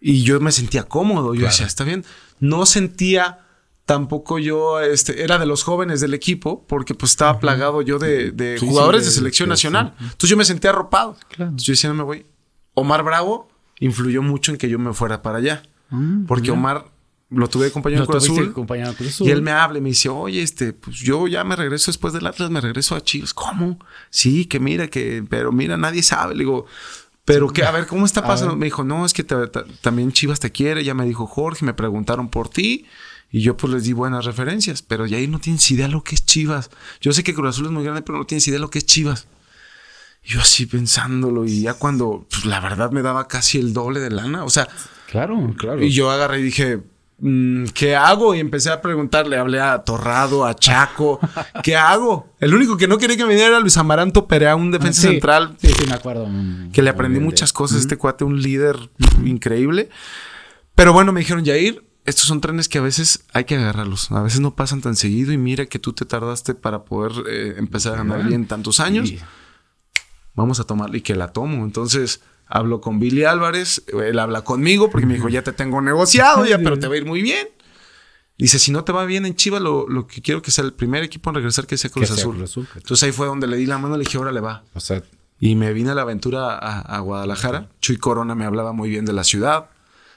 [0.00, 2.02] y yo me sentía cómodo, yo decía, está bien,
[2.38, 3.40] no sentía
[3.84, 8.56] tampoco yo, este, era de los jóvenes del equipo, porque pues estaba plagado yo de,
[8.58, 12.26] jugadores de, selección nacional, entonces yo me sentía arropado, entonces yo decía, no me voy.
[12.72, 13.50] Omar Bravo
[13.80, 16.86] influyó mucho en que yo me fuera para allá, mm, porque Omar
[17.30, 18.54] lo tuve de compañero, Cruz Azul,
[19.20, 22.12] Y él me habla y me dice, oye, este, pues yo ya me regreso después
[22.12, 23.32] del Atlas, me regreso a Chivas.
[23.32, 23.78] ¿Cómo?
[24.10, 26.34] Sí, que mira, que, pero mira, nadie sabe.
[26.34, 26.66] Le digo,
[27.24, 28.56] pero que, a ver, ¿cómo está pasando?
[28.56, 30.82] Me dijo, no, es que también Chivas te quiere.
[30.82, 32.86] Ya me dijo Jorge, me preguntaron por ti.
[33.30, 34.82] Y yo pues les di buenas referencias.
[34.82, 36.70] Pero ya ahí no tienes idea lo que es Chivas.
[37.00, 38.86] Yo sé que Cruz Azul es muy grande, pero no tienes idea lo que es
[38.86, 39.28] Chivas.
[40.24, 44.10] yo así pensándolo y ya cuando, pues la verdad me daba casi el doble de
[44.10, 44.42] lana.
[44.42, 44.66] O sea...
[45.08, 45.82] Claro, claro.
[45.82, 46.80] Y yo agarré y dije,
[47.74, 48.34] ¿qué hago?
[48.34, 51.20] Y empecé a preguntarle, hablé a Torrado, a Chaco,
[51.62, 52.34] ¿qué hago?
[52.40, 55.56] El único que no quería que me viniera era Luis Amaranto Perea, un defensa central.
[55.60, 56.28] Sí, sí, me acuerdo.
[56.72, 58.76] Que le aprendí muchas cosas a este cuate, un líder
[59.24, 59.90] increíble.
[60.74, 64.10] Pero bueno, me dijeron, Jair, estos son trenes que a veces hay que agarrarlos.
[64.12, 67.54] A veces no pasan tan seguido y mira que tú te tardaste para poder eh,
[67.58, 69.12] empezar a ganar bien tantos años.
[70.34, 71.64] vamos a tomarla y que la tomo.
[71.64, 76.44] Entonces hablo con Billy Álvarez, él habla conmigo porque me dijo, ya te tengo negociado,
[76.44, 77.48] ya, pero te va a ir muy bien.
[78.36, 80.72] Dice, si no te va bien en Chivas, lo, lo que quiero que sea el
[80.72, 82.36] primer equipo en regresar que sea Cruz, Que sea Azul.
[82.36, 84.64] Cruz Azul, Entonces ahí fue donde le di la mano, le dije, ahora le va.
[84.74, 85.02] O sea,
[85.38, 87.68] Y me vine a la aventura a, a Guadalajara.
[87.80, 89.66] Chuy Corona me hablaba muy bien de la ciudad.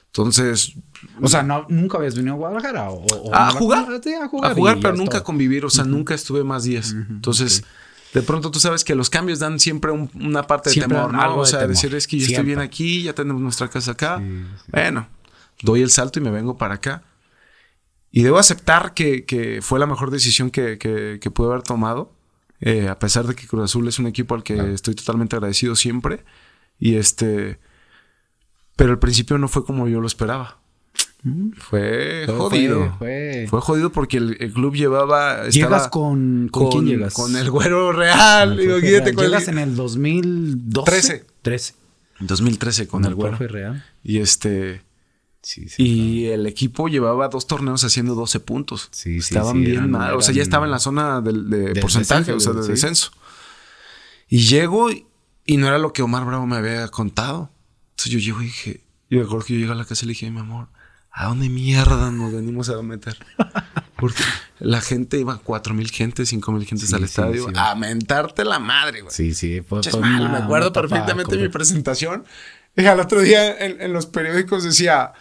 [0.06, 0.74] Entonces,
[1.20, 2.88] o sea, no, nunca habías venido a Guadalajara.
[2.90, 4.78] O, o- a jugar, a a jugar.
[4.80, 5.24] pero nunca está.
[5.24, 5.64] convivir.
[5.66, 6.92] O sea, nunca estuve más días.
[6.92, 7.64] Entonces,
[8.14, 11.12] de pronto tú sabes que los cambios dan siempre un- una parte de Siempre temor,
[11.12, 11.18] ¿no?
[11.42, 14.18] O sea, decir es que yo estoy bien aquí, ya tenemos nuestra casa acá.
[14.18, 14.24] Sí,
[14.64, 14.70] sí.
[14.72, 15.08] Bueno,
[15.62, 17.02] doy el salto y me vengo para acá.
[18.10, 22.12] Y debo aceptar que, que fue la mejor decisión que, que, que pude haber tomado.
[22.60, 25.74] eh, a pesar de que Cruz Azul es un equipo al que estoy totalmente agradecido
[25.76, 26.24] siempre.
[26.78, 27.58] Y este.
[28.76, 30.58] Pero al principio no fue como yo lo esperaba.
[31.56, 32.94] Fue Fue- jodido.
[32.98, 35.48] fue- Fue jodido porque el, el club llevaba.
[35.48, 36.70] Llegas con, con.
[36.70, 37.14] quién llegas?
[37.14, 38.50] Con el güero real.
[38.50, 39.14] Con el digo, Real.
[39.14, 40.84] con el- Llegas en el 2012.
[40.90, 41.26] 13.
[41.42, 41.74] 13.
[42.20, 43.36] 2013 con el güero.
[43.38, 43.84] profe Real.
[44.02, 44.82] Y este.
[45.42, 45.82] Sí, sí.
[45.82, 48.88] Y el equipo llevaba dos torneos haciendo 12 puntos.
[48.92, 50.14] Sí, sí, Estaban sí, bien eran- mal.
[50.14, 52.70] O sea, ya estaba en la zona del, de porcentaje, descenso, o sea, de sí.
[52.72, 53.10] descenso.
[54.28, 55.06] Y llego y,
[55.46, 57.50] y no era lo que Omar Bravo me había contado.
[57.90, 60.08] Entonces yo llego y dije, y me acuerdo que yo llego a la casa y
[60.08, 60.68] le dije, mi amor,
[61.14, 63.16] ¿a dónde mierda nos venimos a meter?
[63.96, 64.22] Porque
[64.58, 67.52] la gente iba, cuatro mil gentes, cinco mil gentes Sí, al sí, estadio sí.
[67.56, 69.14] a mentarte la madre, güey.
[69.14, 69.62] Sí, sí.
[69.62, 72.24] Fue, fue mal, me acuerdo perfectamente de mi presentación.
[72.76, 75.12] Y al otro día en, en los periódicos decía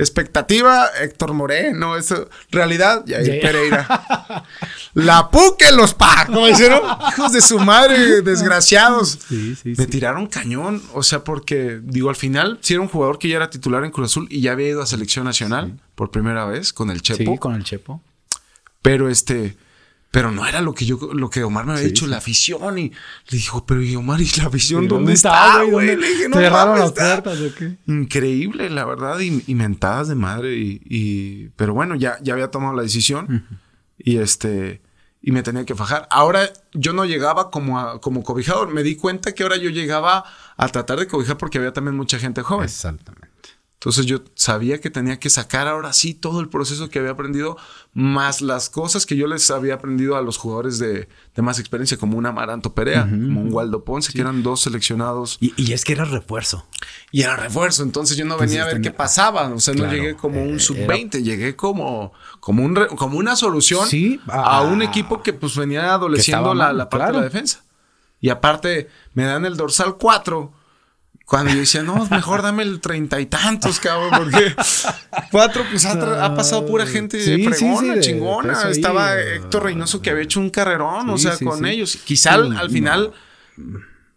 [0.00, 4.44] expectativa Héctor Moreno, eso, realidad Yair Ya- Pereira.
[4.94, 6.80] La puque los pa, como dijeron,
[7.12, 9.18] hijos de su madre, desgraciados.
[9.28, 9.86] Sí, sí, Me sí.
[9.86, 13.50] tiraron cañón, o sea, porque digo, al final sí era un jugador que ya era
[13.50, 16.90] titular en Cruz Azul y ya había ido a selección nacional por primera vez con
[16.90, 17.32] el Chepo.
[17.32, 18.02] Sí, con el Chepo.
[18.82, 19.56] Pero este,
[20.10, 22.10] pero no era lo que yo, lo que Omar me había Sí, dicho, sí.
[22.10, 22.78] la afición.
[22.78, 25.96] Y le dijo, pero ¿y Omar y la afición dónde, ¿dónde está, güey?
[25.96, 27.76] Le dije, no ¿Cerraron mames, las está puertas o qué?
[27.86, 30.56] Increíble, la verdad, y, y mentadas de madre.
[30.56, 33.46] Y, y- pero bueno, ya, ya había tomado la decisión.
[33.98, 34.80] Y este,
[35.22, 36.08] y me tenía que fajar.
[36.10, 38.68] Ahora yo no llegaba como, a- como cobijador.
[38.72, 40.24] Me di cuenta que ahora yo llegaba
[40.56, 42.64] a tratar de cobijar porque había también mucha gente joven.
[42.64, 43.28] Exactamente.
[43.80, 47.56] Entonces yo sabía que tenía que sacar ahora sí todo el proceso que había aprendido,
[47.94, 51.96] más las cosas que yo les había aprendido a los jugadores de, de más experiencia,
[51.96, 55.38] como un Amaranto Perea, como un Waldo Ponce, que eran dos seleccionados.
[55.40, 56.66] Y, y es que era refuerzo.
[57.10, 59.48] Y era refuerzo, entonces yo no venía a ver qué pasaba.
[59.48, 63.16] O sea, Claro, no llegué como un eh, sub-20, llegué como, como, un re- como
[63.16, 67.12] una solución Sí, a un equipo que pues venía adoleciendo la, mal, la parte de
[67.14, 67.64] la defensa.
[68.20, 70.52] Y aparte, me dan el dorsal 4.
[71.30, 74.52] Cuando yo decía, no, mejor dame el treinta y tantos, cabrón, porque
[75.30, 78.68] cuatro, pues ha, pasado pura gente Sí, fregona, sí, chingona.
[78.68, 81.96] Estaba Héctor Reynoso que había hecho un carrerón, o sea, con ellos.
[82.04, 82.68] Quizá al, no.
[82.68, 83.12] final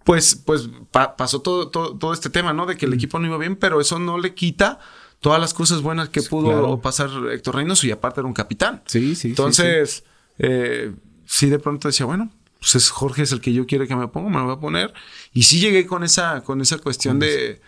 [0.03, 2.65] pues, pues pa- pasó todo, todo, todo este tema, ¿no?
[2.65, 2.77] De Mm.
[2.77, 4.79] que el equipo no iba bien, pero eso no le quita
[5.19, 6.81] todas las cosas buenas que pudo claro.
[6.81, 8.81] pasar Héctor Reynoso y aparte era un capitán.
[8.87, 9.27] Sí, sí.
[9.29, 10.03] Entonces,
[10.39, 10.91] eh,
[11.27, 12.31] sí, de pronto decía, bueno,
[12.63, 14.59] pues es Jorge es el que yo quiero que me ponga, me lo voy a
[14.59, 14.93] poner.
[15.33, 17.59] Y sí llegué con esa, con esa cuestión de,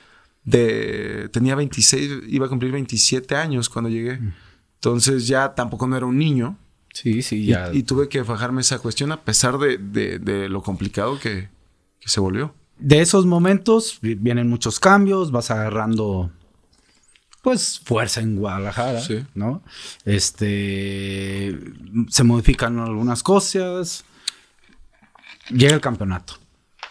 [0.46, 4.18] de, tenía 26, iba a cumplir 27 años cuando llegué.
[4.18, 4.34] Mm.
[4.76, 6.58] Entonces ya tampoco no era un niño.
[6.94, 7.72] Sí, sí, Y, ya.
[7.74, 11.50] y tuve que fajarme esa cuestión a pesar de, de- de lo complicado que,
[12.00, 12.54] que se volvió.
[12.80, 16.32] de esos momentos vi- vienen muchos cambios, vas agarrando
[17.42, 19.24] pues fuerza en Guadalajara, Sí.
[19.36, 19.62] ¿no?
[20.06, 21.60] Este
[22.10, 24.06] se modifican algunas cosas.
[25.50, 26.36] Llega el campeonato.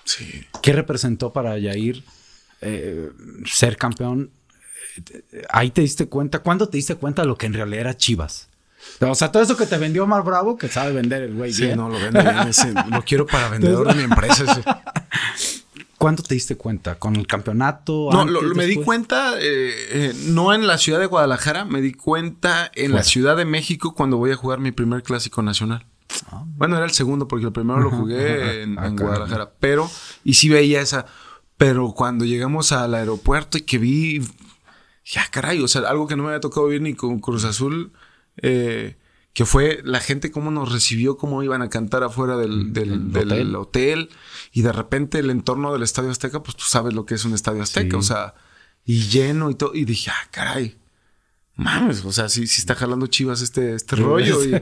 [0.04, 0.44] Sí.
[0.62, 2.02] ¿Qué representó para Yair
[2.60, 3.10] eh,
[3.46, 4.30] ser campeón?
[5.50, 6.38] Ahí te diste cuenta.
[6.40, 8.48] ¿Cuándo te diste cuenta de lo que en realidad era Chivas?
[9.00, 11.64] O sea, todo eso que te vendió Omar Bravo, que sabe vender el güey Sí,
[11.64, 11.78] bien.
[11.78, 12.36] no, lo vende bien.
[12.48, 14.44] ese- lo quiero para vendedor de mi empresa.
[14.44, 14.62] ese.
[15.98, 16.96] ¿Cuándo te diste cuenta?
[16.96, 18.10] ¿Con el campeonato?
[18.12, 21.64] No, antes, lo- lo- me di cuenta, eh, eh, no en la ciudad de Guadalajara,
[21.64, 23.02] me di cuenta en la.
[23.02, 25.86] Ciudad de México cuando voy a jugar mi primer clásico nacional.
[26.34, 29.52] Ah, Bueno, era el segundo porque el primero lo jugué en, Acá, Guadalajara.
[29.60, 29.90] Pero,
[30.24, 31.06] y sí veía esa.
[31.56, 34.20] Pero cuando llegamos al aeropuerto y que vi.
[35.06, 37.92] Ya, caray, o sea, algo que no me había tocado vivir ni con Cruz Azul.
[38.42, 38.96] eh,
[39.32, 43.28] que fue la gente cómo nos recibió, cómo iban a cantar afuera del, del- Del
[43.28, 43.56] del hotel.
[43.56, 44.10] hotel.
[44.52, 47.34] Y de repente el entorno del Estadio Azteca, pues tú sabes lo que es un
[47.34, 47.90] Estadio Azteca.
[47.90, 47.96] Sí.
[47.96, 48.34] O sea,
[48.84, 49.74] y lleno y todo.
[49.74, 50.78] Y dije, ah, caray.
[51.56, 54.44] Mames, o sea, sí, sí está jalando chivas este, este rollo.
[54.44, 54.58] Y,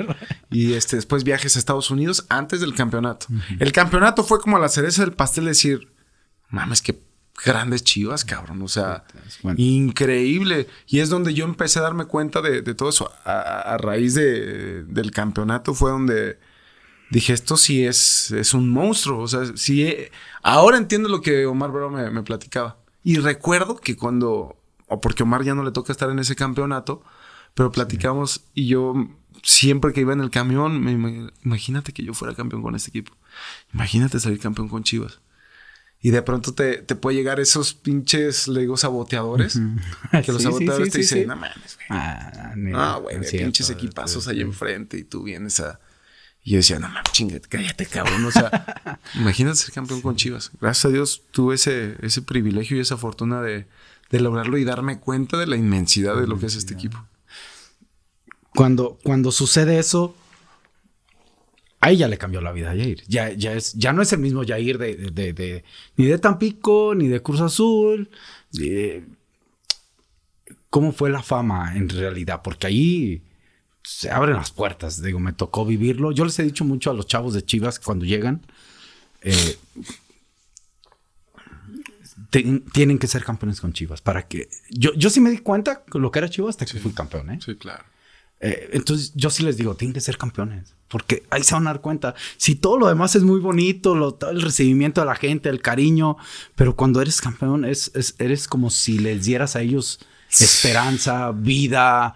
[0.51, 3.26] y, este, después viajes a Estados Unidos antes del campeonato.
[3.59, 5.88] El campeonato fue como la cereza del pastel decir,
[6.51, 7.01] mames, qué
[7.45, 8.61] grandes chivas, cabrón.
[8.62, 9.05] O sea,
[9.43, 9.57] Bueno.
[9.59, 10.68] increíble.
[10.86, 13.11] Y es donde yo empecé a darme cuenta de, de todo eso.
[13.24, 16.38] A, raíz de, del campeonato fue donde,
[17.11, 19.20] dije, esto sí es, es un monstruo.
[19.22, 20.12] O sea, sí, eh,
[20.43, 22.76] ahora entiendo lo que Omar Bravo me, me platicaba.
[23.03, 24.57] Y recuerdo que cuando,
[24.93, 27.03] o porque Omar ya no le toca estar en ese campeonato,
[27.55, 28.95] pero platicamos y yo
[29.43, 33.12] siempre que iba en el camión, me, imagínate que yo fuera campeón con este equipo.
[33.72, 35.20] Imagínate salir campeón con Chivas.
[36.05, 39.61] Y de pronto te, te puede llegar esos pinches, le digo, saboteadores.
[40.11, 41.86] Que los saboteadores te dicen, no mames, güey.
[41.90, 45.78] Ah, no, güey, pinches equipazos ahí enfrente y tú vienes a...
[46.45, 48.24] Y yo decía, no mames, chingate, cállate, cabrón.
[48.24, 50.51] O sea, imagínate ser campeón con Chivas.
[50.61, 53.68] Gracias a Dios tuve ese, ese privilegio y esa fortuna de,
[54.12, 57.04] de lograrlo y darme cuenta de la inmensidad de lo que es este equipo.
[58.54, 60.14] Cuando, cuando sucede eso,
[61.80, 63.02] ahí ya le cambió la vida a Jair.
[63.08, 65.64] Ya, ya, es, ya no es el mismo Jair de, de, de,
[65.96, 68.10] ni de Tampico, ni de Cruz Azul.
[70.68, 72.42] ¿Cómo fue la fama en realidad?
[72.44, 73.22] Porque ahí
[73.82, 75.02] se abren las puertas.
[75.02, 76.12] Digo, me tocó vivirlo.
[76.12, 78.42] Yo les he dicho mucho a los chavos de Chivas cuando llegan.
[79.22, 79.56] Eh,
[82.33, 86.11] tienen que ser campeones con Chivas para que yo, yo sí me di cuenta lo
[86.11, 87.39] que era Chivas hasta que fui campeón, ¿eh?
[87.45, 87.85] Sí, claro.
[88.41, 91.70] Eh, entonces yo sí les digo, tienen que ser campeones, porque ahí se van a
[91.74, 92.14] dar cuenta.
[92.39, 95.62] Si todo lo demás es muy bonito, lo, todo el recibimiento de la gente, el
[95.62, 96.16] cariño,
[96.57, 102.14] pero cuando eres campeón es, eres como si les dieras a ellos esperanza, vida,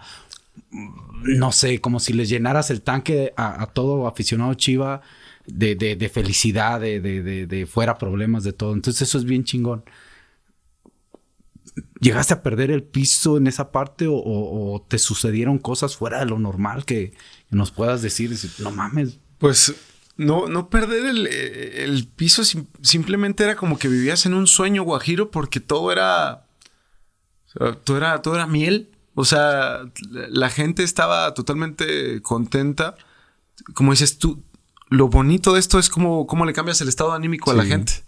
[0.71, 5.01] no sé, como si les llenaras el tanque a, todo aficionado chiva
[5.45, 8.73] de, de felicidad, de, de, fuera problemas, de todo.
[8.73, 9.83] Entonces eso es bien chingón.
[11.99, 16.39] ¿Llegaste a perder el piso en esa parte o, te sucedieron cosas fuera de lo
[16.39, 17.13] normal que,
[17.49, 18.37] nos puedas decir?
[18.59, 19.19] No mames.
[19.37, 19.75] Pues
[20.17, 22.43] no, no perder el, piso
[22.81, 26.47] simplemente era como que vivías en un sueño guajiro porque todo era,
[27.83, 28.89] todo era, todo era miel.
[29.13, 32.95] O sea, la gente estaba totalmente contenta.
[33.73, 34.43] Como dices tú,
[34.89, 38.06] lo bonito de esto es como cómo le cambias el estado anímico a la gente.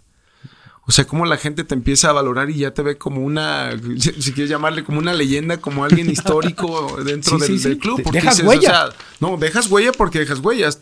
[0.90, 3.70] O sea, cómo la gente te empieza a valorar y ya te ve como una,
[3.96, 8.02] si quieres llamarle como una leyenda, como alguien histórico dentro del, club.
[8.02, 8.88] Porque dejas huella.
[9.20, 10.80] no, dejas huella porque dejas huellas.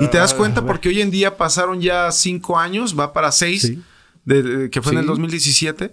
[0.00, 3.72] Y te das cuenta porque hoy en día pasaron ya cinco años, va para seis,
[4.24, 5.92] que fue en el 2017.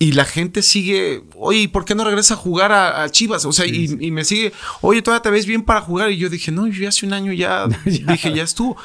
[0.00, 3.44] Y la gente sigue, oye, ¿por qué no regresa a jugar a, Chivas?
[3.44, 6.10] O sea, y, me sigue, oye, todavía te ves bien para jugar.
[6.10, 8.76] Y yo dije, no, yo hace un año ya, dije, ya estuvo.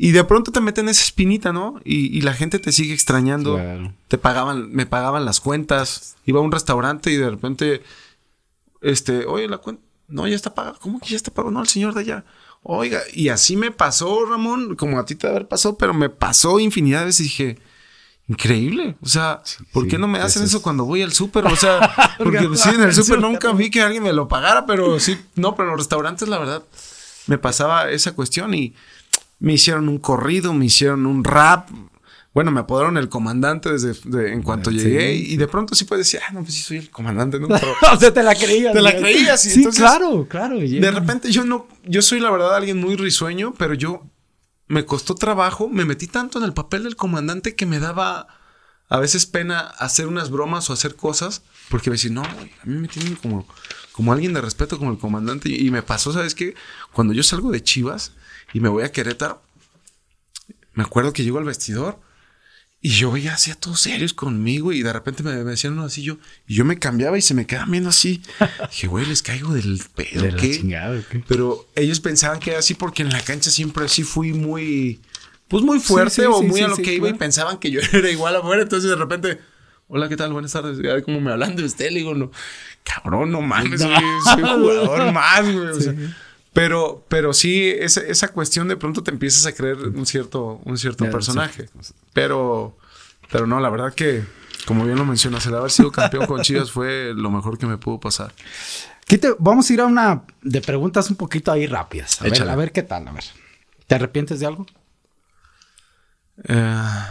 [0.00, 1.80] Y de pronto te meten esa espinita, ¿no?
[1.84, 3.60] Y, la gente te sigue extrañando.
[4.06, 6.16] Te pagaban, me pagaban las cuentas.
[6.24, 7.82] Iba a un restaurante y de repente,
[8.80, 10.78] este, oye, la cuenta, no, ya está pagada.
[10.80, 11.50] ¿Cómo que ya está pagado?
[11.50, 12.24] No, el señor de allá.
[12.62, 16.60] Oiga, y así me pasó, Ramón, como a ti te haber pasado, pero me pasó
[16.60, 17.58] infinidad de veces y dije,
[18.28, 18.94] increíble.
[19.02, 19.42] O sea,
[19.72, 21.44] ¿por qué no me hacen eso, cuando voy al súper?
[21.46, 25.00] O sea, porque sí, en el súper nunca vi que alguien me lo pagara, pero
[25.00, 26.62] sí, no, pero en los restaurantes, la verdad,
[27.26, 28.74] me pasaba esa cuestión y
[29.38, 31.70] me hicieron un corrido, me hicieron un rap.
[32.34, 36.20] Bueno, me apodaron el comandante desde en cuanto llegué y de pronto sí puedes decir,
[36.26, 37.48] ah, no, pues sí soy el comandante, ¿no?
[37.92, 38.72] o sea, te la creías.
[38.72, 39.42] Te la creías.
[39.42, 40.58] sí, claro, claro.
[40.58, 44.04] De repente yo no, yo soy la verdad alguien muy risueño, pero yo
[44.68, 48.28] me costó trabajo, me metí tanto en el papel del comandante que me daba
[48.90, 52.66] a veces pena hacer unas bromas o hacer cosas, porque me decían, no, güey, a
[52.66, 53.46] mí me tienen como,
[53.92, 55.48] como alguien de respeto, como el comandante.
[55.50, 56.54] Y, y me pasó, ¿sabes qué?
[56.92, 58.12] Cuando yo salgo de Chivas,
[58.52, 59.42] y me voy a Querétaro.
[60.74, 61.98] Me acuerdo que llego al vestidor
[62.80, 66.02] y yo veía así a todos serios conmigo y de repente me, decían uno así
[66.02, 68.22] yo y yo me cambiaba y se me quedaban viendo así.
[68.70, 70.22] Dije, güey, les caigo del pedo.
[70.22, 71.24] De ¿qué?
[71.26, 75.00] Pero ellos pensaban que era así porque en la cancha siempre así fui muy,
[75.48, 78.36] pues muy fuerte o muy a lo que iba y pensaban que yo era igual
[78.36, 78.62] afuera.
[78.62, 79.40] Entonces de repente,
[79.88, 80.32] hola, ¿qué tal?
[80.32, 80.78] Buenas tardes.
[81.04, 81.90] ¿Cómo me hablan de usted?
[81.90, 82.30] Le digo, no,
[82.84, 83.80] cabrón, no mames,
[84.24, 85.68] soy, jugador más, güey.
[85.68, 85.94] O sea,
[86.58, 90.76] pero, pero sí, esa, esa cuestión de pronto te empiezas a creer un cierto, un
[90.76, 91.68] cierto personaje.
[92.12, 92.76] Pero,
[93.30, 94.24] pero no, la verdad que,
[94.66, 97.78] como bien lo mencionas, el haber sido campeón con Chivas fue lo mejor que me
[97.78, 98.34] pudo pasar.
[99.38, 102.20] vamos a ir a una de preguntas un poquito ahí rápidas.
[102.20, 103.24] A, ver, a ver, qué tal, a ver.
[103.86, 104.66] ¿Te arrepientes de algo?
[106.42, 107.04] Eh,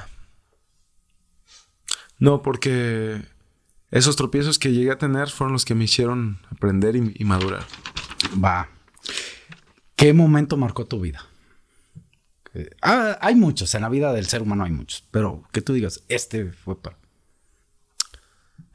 [2.20, 3.22] no, porque
[3.92, 7.66] esos tropiezos que llegué a tener fueron los que me hicieron aprender y madurar.
[8.44, 8.68] Va.
[9.98, 11.26] ¿Qué momento marcó tu vida?
[12.84, 16.04] Ah, hay muchos, en la vida del ser humano hay muchos, pero que tú digas,
[16.08, 16.98] este fue para...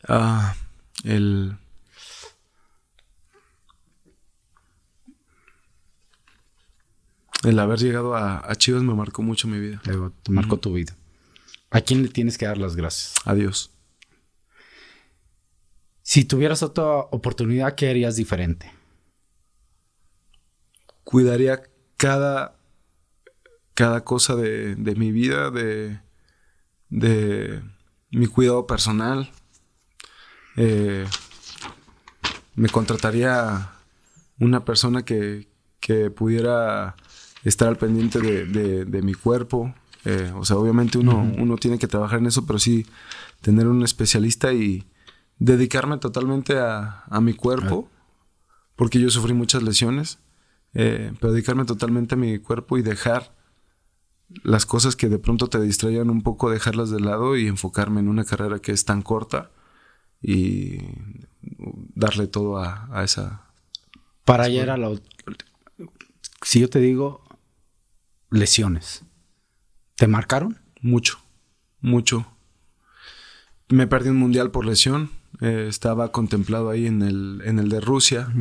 [0.08, 0.56] Ah,
[1.04, 1.56] el...
[7.44, 9.80] El haber llegado a, Chivas me marcó mucho mi vida.
[10.22, 10.96] Te marcó tu vida.
[11.70, 13.14] ¿A quién le tienes que dar las gracias?
[13.24, 13.72] A Dios.
[16.02, 18.81] Si tuvieras otra oportunidad, ¿qué harías diferente?
[21.04, 21.62] Cuidaría
[21.96, 22.56] cada
[23.74, 25.98] cada cosa de, de mi vida, de,
[26.90, 27.62] de
[28.10, 29.30] mi cuidado personal.
[30.56, 31.06] Eh,
[32.54, 33.70] me contrataría
[34.38, 35.48] una persona que,
[35.80, 36.96] que pudiera
[37.44, 39.74] estar al pendiente de, de, mi cuerpo.
[40.04, 42.86] Eh, o sea, obviamente uno, uno tiene que trabajar en eso, pero sí
[43.40, 44.84] tener un especialista y
[45.38, 47.88] dedicarme totalmente a, a mi cuerpo,
[48.76, 50.18] porque yo sufrí muchas lesiones,
[50.74, 53.34] eh, pero dedicarme totalmente a mi cuerpo y dejar
[54.42, 58.08] las cosas que de pronto te distraían un poco, dejarlas de lado y enfocarme en
[58.08, 59.50] una carrera que es tan corta
[60.22, 60.78] y
[61.94, 63.46] darle todo a, a esa...
[64.24, 64.90] Para ayer a la...
[66.42, 67.24] Si yo te digo
[68.30, 69.04] lesiones,
[69.96, 70.58] ¿te marcaron?
[70.80, 71.18] Mucho,
[71.80, 72.26] mucho.
[73.68, 75.10] Me perdí un mundial por lesión.
[75.40, 78.32] Eh, estaba contemplado ahí en el, en el de Rusia.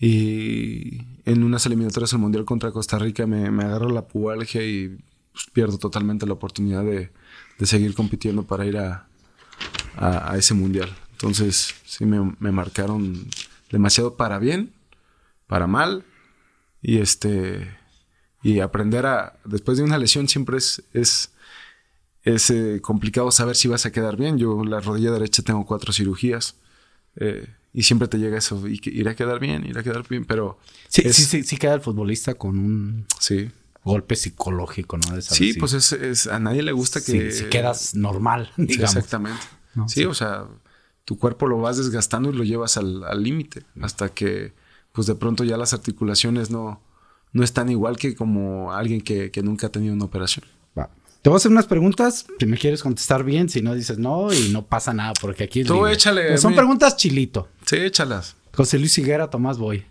[0.00, 4.98] Y en unas eliminatorias del mundial contra Costa Rica me, agarró la pubalgia y
[5.32, 7.10] pues, pierdo totalmente la oportunidad de,
[7.58, 9.06] de seguir compitiendo para ir a,
[9.96, 10.88] a, ese mundial.
[11.12, 13.26] Entonces, sí me, me, marcaron
[13.70, 14.72] demasiado para bien,
[15.46, 16.04] para mal.
[16.80, 17.76] Y este.
[18.42, 19.38] Y aprender a.
[19.44, 20.82] Después de una lesión siempre es.
[20.94, 21.32] es
[22.22, 24.38] es eh, complicado saber si vas a quedar bien.
[24.38, 26.56] Yo la rodilla derecha tengo cuatro cirugías.
[27.16, 30.06] Eh, y siempre te llega eso, y que irá a quedar bien, irá a quedar
[30.08, 30.58] bien, pero...
[30.88, 33.50] Sí, sí, sí, sí queda el futbolista con un sí.
[33.84, 35.20] golpe psicológico, ¿no?
[35.20, 37.30] sí, pues es, a nadie le gusta que...
[37.30, 38.96] si quedas normal, digamos.
[38.96, 39.42] exactamente.
[39.86, 40.46] sí, o sea,
[41.04, 44.52] tu cuerpo lo vas desgastando y lo llevas al límite, hasta que,
[44.92, 46.80] pues de pronto ya las articulaciones no,
[47.32, 50.44] no están igual que como alguien que, que nunca ha tenido una operación.
[51.22, 52.24] Te voy a hacer unas preguntas.
[52.38, 55.64] Si me quieres contestar bien, si no dices no y no pasa nada, porque aquí.
[55.64, 56.38] Tú échale.
[56.38, 57.48] son preguntas chilito.
[57.70, 58.34] Sí, échalas.
[58.52, 59.86] José Luis Higuera, Tomás Boy.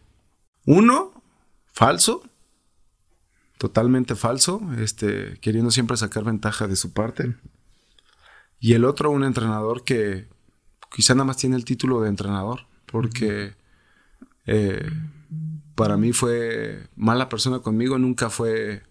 [0.65, 1.13] Uno,
[1.71, 2.21] falso.
[3.57, 4.59] Totalmente falso.
[4.77, 7.37] Este, queriendo siempre sacar ventaja de su parte.
[8.59, 10.27] Y el otro, un entrenador que
[10.93, 12.67] quizá nada más tiene el título de entrenador.
[12.85, 13.55] Porque
[14.45, 14.91] eh,
[15.75, 18.83] para mí fue mala persona conmigo, nunca fue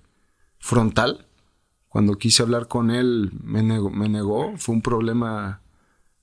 [0.61, 1.27] frontal
[1.89, 5.61] cuando quise hablar con él, me negó, Fue un problema,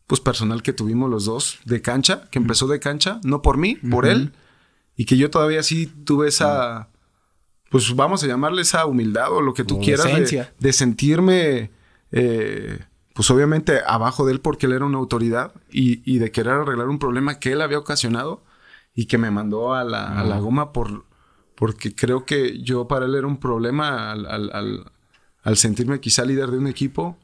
[0.08, 3.76] pues, personal que tuvimos los dos, de cancha, que empezó de cancha, no por mí,
[3.76, 4.34] por él.
[4.96, 6.90] Y que yo todavía sí tuve esa,
[7.70, 10.08] pues, vamos a llamarle esa humildad o lo que tú quieras,
[10.60, 11.72] de, sentirme,
[12.12, 12.80] eh,
[13.14, 17.00] pues, obviamente abajo de él porque él era una autoridad y, de querer arreglar un
[17.00, 18.44] problema que él había ocasionado
[18.94, 21.06] y que me mandó a la, goma por
[21.56, 24.26] porque creo que yo para él era un problema al,
[25.46, 27.18] al sentirme quizá líder de un equipo.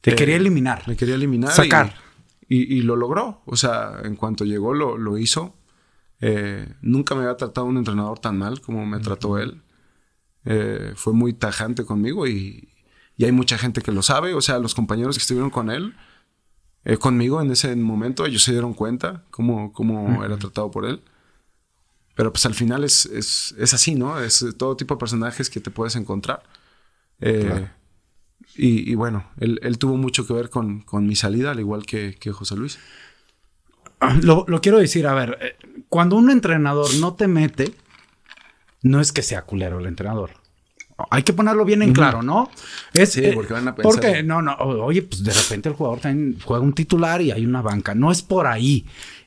[0.00, 0.82] Te quería eh, eliminar.
[0.88, 1.52] Me quería eliminar.
[1.52, 1.94] Sacar.
[1.94, 2.07] Y,
[2.48, 3.42] lo logró.
[3.46, 5.56] O sea, en cuanto llegó lo, hizo.
[6.20, 9.62] Eh, nunca me había tratado un entrenador tan mal como me trató él.
[10.44, 12.68] Eh, fue muy tajante conmigo y,
[13.20, 14.34] hay mucha gente que lo sabe.
[14.34, 15.94] O sea, los compañeros que estuvieron con él,
[17.00, 21.02] conmigo en ese momento, ellos se dieron cuenta cómo, cómo era tratado por él.
[22.14, 24.18] Pero pues al final es, es así, ¿no?
[24.20, 26.42] Es todo tipo de personajes que te puedes encontrar.
[27.20, 27.68] Eh,
[28.56, 32.78] y, bueno, él, tuvo mucho que ver con, mi salida, al igual que, José Luis.
[34.22, 35.56] Lo, quiero decir, a ver, eh,
[35.88, 37.72] cuando un entrenador no te mete,
[38.82, 40.30] no es que sea culero el entrenador.
[41.10, 42.50] Hay que ponerlo bien en claro, ¿no?
[42.92, 43.92] Es, sí, eh, porque van a pensar.
[43.92, 47.46] Porque, no, no, oye, pues de repente el jugador también juega un titular y hay
[47.46, 47.94] una banca.
[47.94, 48.84] No es por ahí,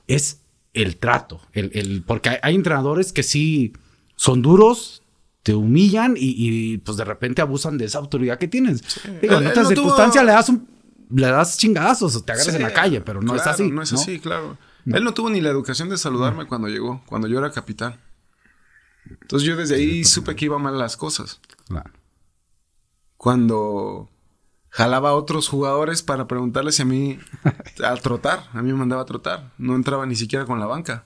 [0.08, 0.42] es
[0.74, 1.40] el trato.
[1.54, 3.72] El, el, porque hay entrenadores que sí
[4.18, 5.02] son duros,
[5.44, 8.84] te humillan y, pues de repente abusan de esa autoridad que tienes.
[9.22, 10.68] Digo, en otras circunstancias le das un,
[11.10, 13.70] le das chingazos o te agarras en la calle, pero no es así.
[13.70, 14.58] No es así, claro.
[14.86, 18.00] Él no tuvo ni la educación de saludarme cuando llegó, cuando yo era capitán.
[19.06, 21.40] Entonces yo desde ahí supe que iban mal las cosas.
[21.68, 21.92] Claro.
[23.18, 24.10] Cuando
[24.70, 27.20] jalaba a otros jugadores para preguntarles si a mí
[27.84, 31.06] a trotar, a mí me mandaba a trotar, no entraba ni siquiera con la banca.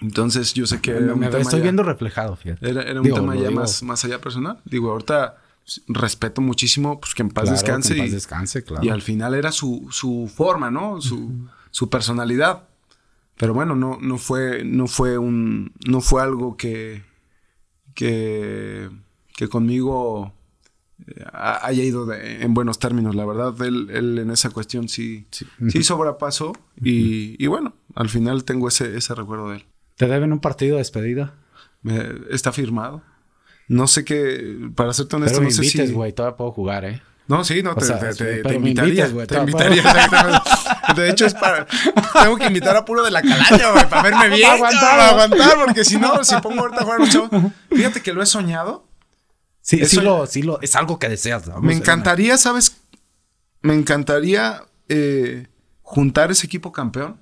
[0.00, 0.92] Entonces yo sé que...
[0.92, 2.68] me, estoy viendo reflejado, fíjate.
[2.68, 4.60] Era, un tema ya más, más allá personal.
[4.64, 5.36] Digo, ahorita
[5.88, 7.94] respeto muchísimo, pues que en paz descanse.
[7.94, 8.84] en paz descanse, claro.
[8.84, 11.00] Y al final era su, su forma, ¿no?
[11.00, 12.68] Su, su personalidad.
[13.36, 17.02] Pero bueno, no, no fue, no fue un, no fue algo que,
[17.94, 18.88] que,
[19.34, 20.32] que conmigo
[21.06, 23.14] eh, haya ido en buenos términos.
[23.14, 26.52] La verdad, él, él en esa cuestión sí, sí, sí sobrepasó.
[26.82, 29.66] y, y, bueno, al final tengo ese, ese recuerdo de él.
[29.96, 31.34] ¿Te deben un partido de despedida?
[32.30, 33.02] está firmado.
[33.68, 37.02] No sé qué, para serte honesto, pero me no invites, güey, todavía puedo jugar, ¿eh?
[37.28, 39.08] No, sí, no, te, te, te, invitaría.
[39.26, 39.82] te invitaría,
[40.94, 41.66] De hecho, es para.
[42.22, 44.42] Tengo que invitar a puro de la calaña, güey, para verme bien.
[44.42, 44.80] Para aguantar.
[44.82, 47.52] Para aguantar, porque si no, si pongo ahorita a jugar chavos.
[47.70, 48.86] Fíjate que lo he soñado.
[49.60, 51.48] Sí, sí, lo, sí lo, es algo que deseas.
[51.60, 52.80] me encantaría, ¿sabes?
[53.62, 55.48] Me encantaría eh,
[55.82, 57.18] juntar ese equipo campeón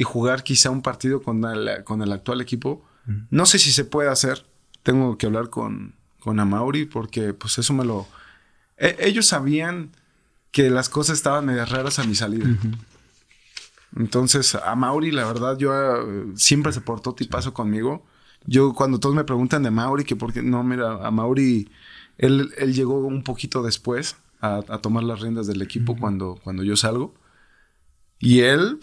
[0.00, 2.82] y jugar quizá un partido con el, con el actual equipo.
[3.28, 4.46] No sé si se puede hacer.
[4.82, 8.08] Tengo que hablar con, con Amauri porque pues eso me lo...
[8.78, 9.90] E, ellos sabían
[10.52, 12.46] que las cosas estaban medio raras a mi salida.
[13.94, 18.06] Entonces, a Mauri, la verdad, yo eh, siempre se portó tipazo conmigo.
[18.46, 21.70] Yo, cuando todos me preguntan de Mauri, que porque no, mira, a Mauri,
[22.16, 26.74] él, él llegó un poquito después a, tomar las riendas del equipo cuando, cuando yo
[26.74, 27.12] salgo.
[28.18, 28.78] Y él,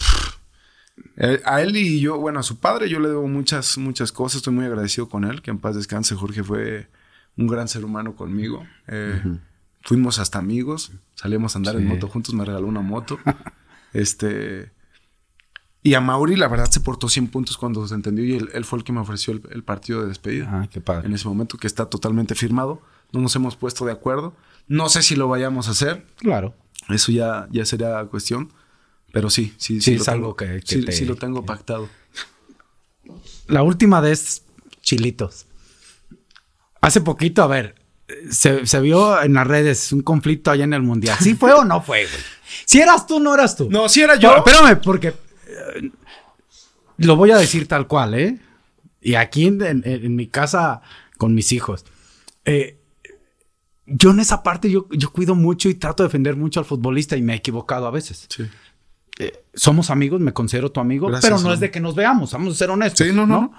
[1.46, 4.38] a él y yo, bueno, a su padre yo le debo muchas, muchas cosas.
[4.38, 5.42] Estoy muy agradecido con él.
[5.42, 6.16] Que en paz descanse.
[6.16, 6.88] Jorge fue
[7.38, 8.66] un gran ser humano conmigo.
[8.88, 9.22] Eh,
[9.82, 10.92] fuimos hasta amigos.
[11.16, 12.34] Salimos a andar en moto juntos.
[12.34, 13.20] Me regaló una moto.
[13.94, 14.72] este...
[15.84, 18.80] Y a Mauri, la verdad, se portó 100 puntos cuando se entendió y él, fue
[18.80, 20.50] el que me ofreció el, partido de despedida.
[20.52, 21.08] Ah, qué padre.
[21.08, 22.82] En ese momento que está totalmente firmado.
[23.14, 24.36] No nos hemos puesto de acuerdo.
[24.68, 26.06] No sé si lo vayamos a hacer.
[26.18, 26.54] Claro.
[26.90, 28.52] Eso ya, ya sería cuestión.
[29.12, 29.96] Pero sí, sí, sí.
[29.96, 31.90] es algo que, sí, lo tengo pactado.
[33.48, 34.44] La última de es
[34.82, 35.46] Chilitos.
[36.82, 37.76] Hace poquito, a ver,
[38.30, 41.18] se, vio en las redes un conflicto allá en el Mundial.
[41.22, 42.22] ¿Sí fue o no fue, güey?
[42.66, 43.70] Si eras tú, no eras tú.
[43.70, 44.36] No, si era yo.
[44.38, 45.92] espérame, porque eh,
[46.98, 48.40] lo voy a decir tal cual, ¿eh?
[49.02, 50.82] Y aquí en, mi casa
[51.18, 51.86] con mis hijos.
[52.46, 52.80] Eh,
[53.86, 57.16] yo en esa parte yo, yo cuido mucho y trato de defender mucho al futbolista
[57.16, 58.28] y me he equivocado a veces.
[58.30, 58.44] Sí.
[59.20, 62.54] Eh, somos amigos, me considero tu amigo, pero no es de que nos veamos, vamos
[62.54, 63.06] a ser honestos.
[63.06, 63.54] Sí, no, no.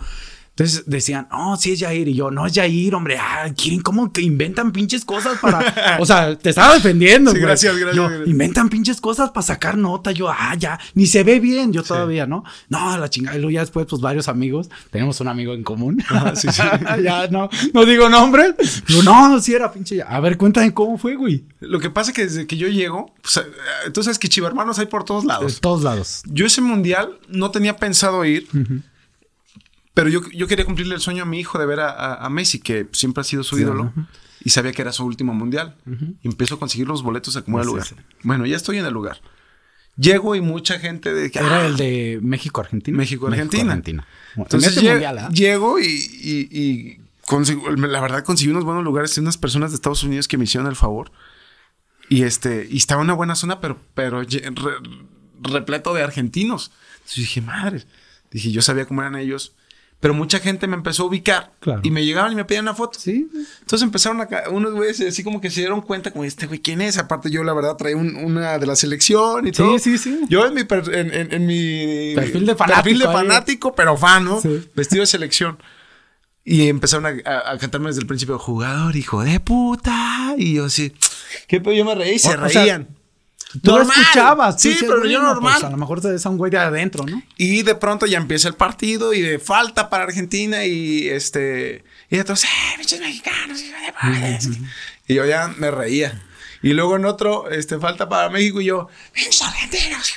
[0.58, 2.08] Entonces decían, no, sí es Jair.
[2.08, 3.16] Y yo, no es Jair, hombre.
[3.16, 5.98] Ah, quieren como que inventan pinches cosas para.
[6.00, 7.30] o sea, te estaba defendiendo.
[7.30, 10.10] Sí, gracias, gracias, Inventan pinches cosas para sacar nota.
[10.10, 11.72] Yo, ah, ya, ni se ve bien.
[11.72, 12.42] Yo todavía, ¿no?
[12.68, 13.36] No, la chingada.
[13.36, 14.68] Y luego ya después, pues varios amigos.
[14.90, 16.02] Tenemos un amigo en común.
[16.34, 16.62] sí, sí.
[17.04, 18.56] ya, no, no digo nombre.
[18.88, 20.02] Yo, no, sí era pinche.
[20.02, 21.44] A ver, cuéntame cómo fue, güey.
[21.60, 24.80] Lo que pasa es que desde que yo llego, pues, eh, tú sabes que chivermanos
[24.80, 25.54] hay por todos lados.
[25.54, 26.22] De todos lados.
[26.26, 28.48] Yo ese mundial no tenía pensado ir.
[29.98, 32.86] Pero yo, yo quería cumplirle el sueño a mi hijo de ver a, Messi, que
[32.92, 33.92] siempre ha sido su ídolo.
[34.44, 35.74] Y sabía que era su último mundial.
[36.22, 37.84] Y empiezo a conseguir los boletos a como el lugar.
[38.22, 39.20] Bueno, ya estoy en el lugar.
[39.96, 42.96] Llego y mucha gente de Era el de México-Argentina.
[42.96, 43.82] México-Argentina.
[44.36, 45.30] Entonces este ¿ah?
[45.30, 50.04] llego, y, y, consigo, la verdad conseguí unos buenos lugares y unas personas de Estados
[50.04, 51.10] Unidos que me hicieron el favor.
[52.08, 54.22] Y este, y estaba en una buena zona, pero, pero
[55.40, 56.70] repleto de argentinos.
[56.98, 57.84] Entonces dije, madre.
[58.30, 59.56] Dije, yo sabía cómo eran ellos.
[60.00, 61.52] Pero mucha gente me empezó a ubicar.
[61.82, 62.98] Y me llegaban y me pedían una foto.
[63.00, 63.28] Sí.
[63.60, 64.28] Entonces empezaron a...
[64.50, 66.98] Unos güeyes así como que se dieron cuenta como, este güey, ¿quién es?
[66.98, 69.76] Aparte yo, la verdad, traía una de la selección y todo.
[69.78, 70.20] Sí, sí, sí.
[70.28, 70.60] Yo en mi,
[70.92, 72.14] en, mi...
[72.14, 72.82] Perfil de fanático.
[72.82, 74.40] Perfil de fanático, pero fan, ¿no?
[74.74, 75.58] Vestido de selección.
[76.44, 80.34] Y empezaron a, cantarme desde el principio, jugador, hijo de puta.
[80.38, 80.94] Y yo así,
[81.48, 81.74] ¿qué pedo?
[81.74, 82.97] Yo me reí y se reían.
[83.62, 84.60] Tú lo escuchabas.
[84.60, 85.54] Sí, pero yo normal.
[85.54, 87.22] Pues, a lo mejor te es un güey de adentro, ¿no?
[87.36, 91.84] Y de pronto ya empieza el partido y de falta para Argentina y este...
[92.10, 93.62] Y otros, ¡eh, bichos mexicanos!
[95.06, 96.22] Y yo ya me reía.
[96.62, 100.14] Y luego en otro, este, falta para México y yo, ¡pinches argentinos!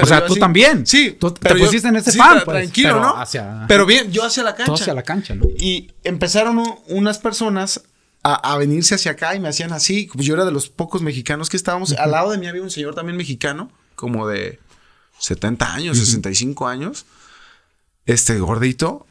[0.00, 0.86] o sea, tú también.
[0.86, 1.16] Sí.
[1.18, 3.24] Tú te pusiste en ese sí, fan, pues, Tranquilo, ¿no?
[3.66, 4.74] Pero bien, yo hacia la cancha.
[4.74, 5.46] hacia la cancha, ¿no?
[5.58, 7.82] Y empezaron unas personas
[8.34, 10.08] a, venirse hacia acá y me hacían así.
[10.12, 11.92] Pues yo era de los pocos mexicanos que estábamos.
[11.92, 14.58] Al lado de mí había un señor también mexicano, como de
[15.18, 17.06] 70 años, 65 años.
[18.06, 19.06] Este gordito.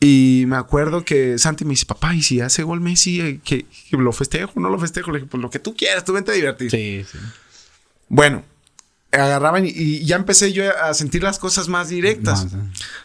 [0.00, 3.66] Y me acuerdo que Santi me dice, papá, ¿y si hace gol Messi, eh, que,
[3.90, 4.60] lo festejo?
[4.60, 5.10] ¿No lo festejo?
[5.10, 6.70] Le dije, pues lo que tú quieras, tú vente a divertir.
[6.70, 7.18] Sí, sí.
[8.08, 8.44] Bueno,
[9.12, 12.48] agarraban y, ya empecé yo a sentir las cosas más directas.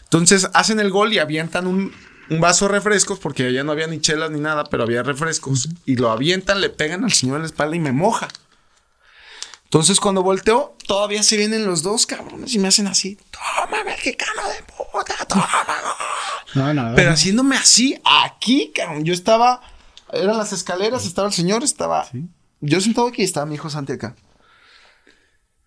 [0.04, 1.92] Entonces hacen el gol y avientan un,
[2.30, 5.68] un vaso de refrescos, porque allá no había ni chelas ni nada, pero había refrescos,
[5.84, 8.28] y lo avientan, le pegan al señor en la espalda y me moja.
[9.64, 14.42] Entonces, cuando volteo, todavía se vienen los dos cabrones y me hacen así: Toma, mexicano
[14.48, 15.48] de puta, toma.
[16.54, 19.04] No, no, pero haciéndome así, aquí, cabrón.
[19.04, 19.60] Yo estaba,
[20.12, 22.08] eran las escaleras, estaba el señor, estaba.
[22.60, 24.16] Yo sentado aquí, estaba mi hijo Santi acá.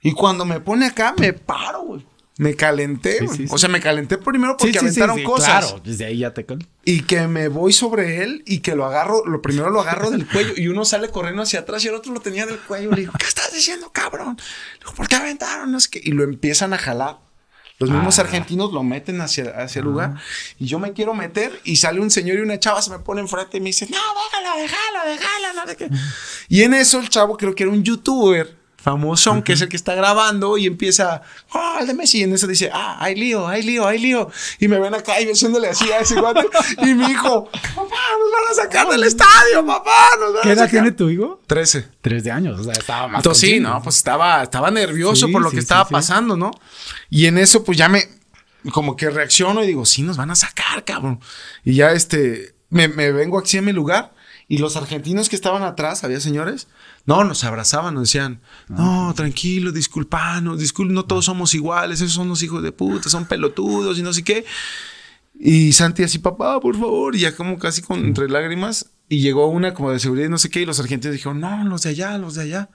[0.01, 2.05] Y cuando me pone acá, me paro, güey.
[2.37, 3.19] Me calenté.
[3.49, 5.65] O sea, me calenté primero porque aventaron cosas.
[5.65, 6.45] Claro, desde ahí ya te
[6.83, 10.27] Y que me voy sobre él y que lo agarro, lo primero lo agarro del
[10.27, 12.89] cuello y uno sale corriendo hacia atrás y el otro lo tenía del cuello.
[12.91, 14.37] Le digo, ¿qué estás diciendo, cabrón?
[14.37, 15.71] Le digo, ¿por qué aventaron?
[15.71, 17.17] No Y lo empiezan a jalar.
[17.79, 18.21] Los mismos ah.
[18.21, 20.15] argentinos lo meten hacia, hacia el lugar
[20.59, 23.21] y yo me quiero meter y sale un señor y una chava se me pone
[23.21, 25.89] enfrente y me dice, no, déjalo, déjalo, déjalo, no sé qué.
[26.49, 29.69] Y en eso el chavo creo que era un youtuber famoso, uh que es el
[29.69, 31.21] que está grabando y empieza,
[31.53, 32.19] ah, el de Messi.
[32.19, 34.29] Y en eso dice, ah, hay lío, hay lío, hay lío.
[34.59, 36.45] Y me ven acá y haciéndole así a ese guante.
[36.79, 37.83] y mi hijo, papá,
[38.19, 41.41] nos van a sacar del estadio, papá, nos van ¿Qué edad tiene tu hijo?
[41.47, 41.87] Trece.
[42.01, 43.19] Tres de años, o sea, estaba más.
[43.19, 46.51] Entonces, sí, no, pues estaba, estaba nervioso por lo que estaba pasando, ¿no?
[47.09, 48.09] Y en eso, pues ya me,
[48.73, 51.21] como que reacciono y digo, sí, nos van a sacar, cabrón.
[51.63, 54.13] Y ya este, me, me vengo aquí a mi lugar
[54.53, 56.67] y los argentinos que estaban atrás, había señores,
[57.07, 58.39] no, nos abrazaban, nos decían,
[58.69, 63.09] ah, no, tranquilo, disculpanos, disculpen, no todos somos iguales, esos son los hijos de puta,
[63.09, 64.45] son pelotudos y no sé qué.
[65.39, 69.47] Y Santi así, papá, por favor, y ya como casi con entre lágrimas, y llegó
[69.47, 71.89] una como de seguridad y no sé qué, y los argentinos dijeron, no, los de
[71.89, 72.69] allá, los de allá.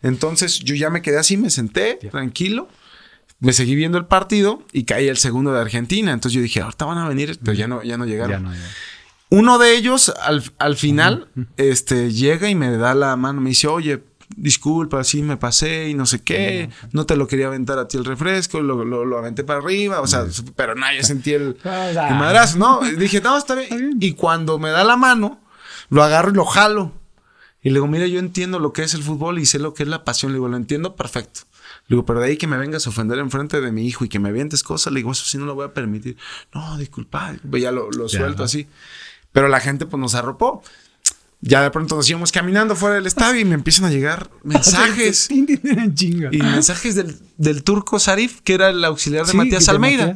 [0.00, 2.66] Entonces yo ya me quedé así, me senté, tranquilo,
[3.40, 6.14] me seguí viendo el partido y caí el segundo de Argentina.
[6.14, 8.42] Entonces yo dije, ahorita van a venir, pero ya no, ya no llegaron.
[8.42, 8.70] Ya no, ya.
[9.30, 13.68] Uno de ellos, al, al final, este, llega y me da la mano, me dice,
[13.68, 14.02] oye,
[14.36, 17.96] disculpa, sí me pasé y no sé qué, no te lo quería aventar a ti
[17.96, 20.26] el refresco, lo, lo, aventé para arriba, o sea,
[20.56, 22.80] pero no, yo sentí el, madrazo, ¿no?
[22.96, 23.96] Dije, no, está bien.
[24.00, 25.40] Y cuando me da la mano,
[25.90, 26.92] lo agarro y lo jalo.
[27.62, 29.82] Y le digo, mira, yo entiendo lo que es el fútbol y sé lo que
[29.82, 30.32] es la pasión.
[30.32, 31.40] Le digo, lo entiendo perfecto.
[31.88, 34.08] Le digo, pero de ahí que me vengas a ofender enfrente de mi hijo y
[34.08, 36.16] que me avientes cosas, le digo, eso sí no lo voy a permitir.
[36.54, 38.66] No, disculpa, ya lo, lo suelto así.
[39.32, 40.62] Pero la gente pues nos arropó.
[41.42, 45.30] Ya de pronto nos íbamos caminando fuera del estadio y me empiezan a llegar mensajes.
[45.30, 50.14] y mensajes del, del, turco Sarif, que era el auxiliar de Matías Almeida.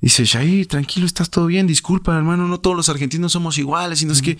[0.00, 4.00] Dice, Shai, tranquilo, estás todo bien, disculpa, hermano, no todos los argentinos somos iguales.
[4.00, 4.38] Y no es que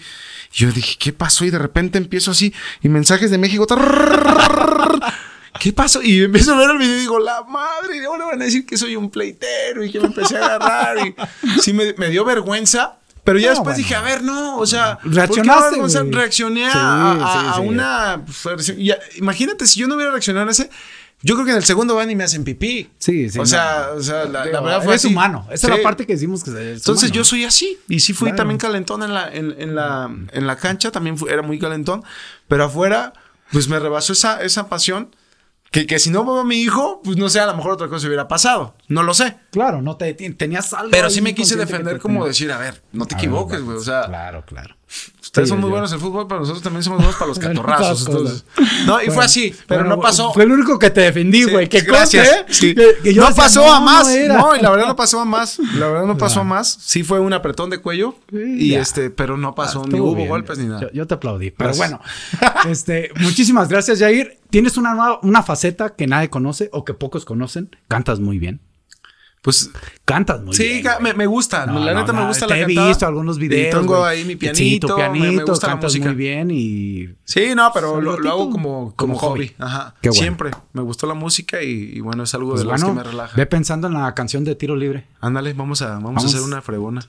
[0.52, 1.44] yo dije, ¿qué pasó?
[1.44, 3.66] Y de repente empiezo así, y mensajes de México.
[5.58, 6.02] ¿Qué pasó?
[6.02, 8.78] Y empiezo a ver el video y digo, la madre, ahora van a decir que
[8.78, 10.96] soy un pleitero y que me empecé a agarrar.
[11.06, 11.14] Y
[11.60, 13.76] sí, me, me dio vergüenza, pero ya No, después bueno.
[13.76, 15.84] dije, a ver, no, o sea, ¿por qué Reaccionaste, no?
[15.84, 16.12] O sea, güey.
[16.14, 17.60] reaccioné a, Sí, a- sí, a sí.
[17.60, 18.22] una.
[18.54, 20.70] pues, y a- imagínate, si yo no hubiera reaccionado a ese,
[21.22, 22.90] yo creo que en el segundo van y me hacen pipí.
[22.98, 23.38] Sí, sí.
[23.38, 23.46] O no.
[23.46, 25.12] sea, o sea la, la Digo, verdad fue es así.
[25.12, 25.44] humano.
[25.52, 25.78] Esa es Sí.
[25.78, 27.14] la parte que decimos que es Entonces humano.
[27.14, 27.78] yo soy así.
[27.88, 28.36] Y sí fui Claro.
[28.38, 32.02] también calentón en la, en, en la, en la cancha, también fui- era muy calentón.
[32.48, 33.12] Pero afuera,
[33.52, 35.14] pues me rebasó esa, esa pasión.
[35.70, 38.06] Que, que si no a mi hijo, pues no sé, a lo mejor otra cosa
[38.08, 38.74] hubiera pasado.
[38.88, 39.36] No lo sé.
[39.52, 40.90] Claro, no te tenías algo.
[40.90, 43.76] Pero sí me quise defender como decir, a ver, no te A equivoques, güey.
[43.76, 44.76] O sea, Claro, claro.
[45.30, 47.28] Ustedes Sí, son muy yo- buenos en el fútbol, pero nosotros también somos buenos para
[47.28, 48.06] los catorrazos.
[48.06, 48.44] entonces.
[48.86, 50.32] No, y fue así, pero bueno, no pasó.
[50.32, 51.68] Fue el único que te defendí, Sí, güey.
[51.68, 52.28] que gracias.
[52.28, 52.74] conste, Sí.
[52.74, 54.06] que- que yo no decía, pasó a más.
[54.08, 55.58] no y la verdad no pasó a más.
[55.76, 56.76] La verdad no pasó a más.
[56.80, 58.14] Sí fue un apretón de cuello.
[58.32, 58.80] Y ya.
[58.80, 60.28] este, pero no pasó, ni Estuvo hubo bien.
[60.28, 60.80] golpes ni nada.
[60.80, 61.50] Yo, yo te aplaudí.
[61.52, 61.90] Pero Gracias.
[61.90, 62.02] bueno,
[62.68, 64.38] este, muchísimas gracias, Jair.
[64.50, 67.70] Tienes una nueva, una faceta que nadie conoce o que pocos conocen.
[67.88, 68.60] Cantas muy bien.
[69.42, 69.70] Pues
[70.04, 70.82] Cantas muy sí, bien.
[70.82, 71.16] ca- me, güey.
[71.16, 71.64] me gusta.
[71.64, 72.88] No, la no, neta me gusta te la he cantada.
[72.88, 73.74] visto algunos videos.
[73.74, 74.18] Y tengo güey.
[74.18, 74.86] ahí mi Sí, pianito.
[74.88, 76.04] tu me- me, pianito, gusta la cantas música.
[76.06, 79.48] muy bien y Sí, no, pero lo, lo hago como, como, como hobby.
[79.48, 79.56] hobby.
[79.58, 79.94] Ajá.
[80.02, 80.20] Qué bueno.
[80.20, 80.50] Siempre.
[80.74, 83.10] Me gustó la música y, y bueno, es algo pues de las bueno, que me
[83.10, 83.34] relaja.
[83.36, 85.06] ve pensando en la canción de tiro libre.
[85.20, 86.24] Ándale, vamos a, vamos, Vamos.
[86.24, 87.00] a hacer una fregona.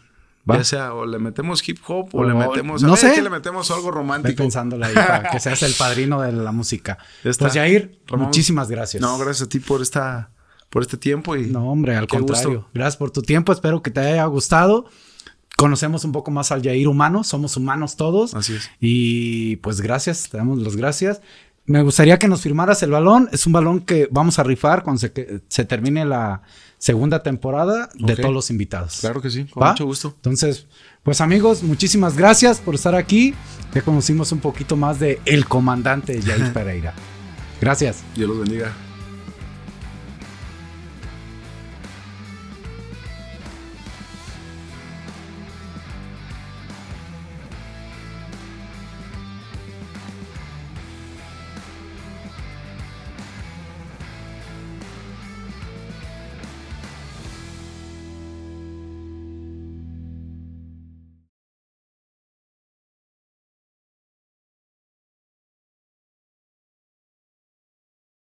[0.50, 0.58] Va.
[0.58, 2.82] Ya sea, o le metemos hip hop o, O- le metemos.
[2.84, 3.14] A no ver, sé.
[3.14, 4.38] que le metemos algo Ve romántico.
[4.38, 6.98] pensándola ahí para que seas el padrino de la música.
[7.26, 7.46] Ya está.
[7.46, 8.28] Pues Jair, Ramón.
[8.28, 9.02] muchísimas gracias.
[9.02, 10.32] No, gracias a ti por esta,
[10.72, 11.46] por este tiempo y.
[11.46, 12.50] No, hombre, al contrario.
[12.50, 12.70] gusto.
[12.74, 13.54] Gracias por tu tiempo.
[13.54, 14.86] Espero que te haya gustado.
[15.58, 17.24] Conocemos un poco más al Jair humano.
[17.24, 18.34] Somos humanos todos.
[18.34, 18.70] Así es.
[18.80, 20.30] Y pues gracias.
[20.30, 21.22] Te damos las gracias.
[21.68, 23.30] Me gustaría que nos firmaras el balón.
[23.32, 26.42] Es un balón que vamos a rifar cuando se, que- se termine la
[26.80, 28.98] segunda temporada de todos los invitados.
[29.02, 29.70] Claro que sí, con ¿Va?
[29.72, 30.12] mucho gusto.
[30.16, 30.66] Entonces,
[31.04, 33.36] pues amigos, muchísimas gracias por estar aquí.
[33.76, 36.96] Ya conocimos un poquito más de el comandante Jair Pereira.
[37.62, 38.04] Gracias.
[38.16, 38.74] Dios los bendiga.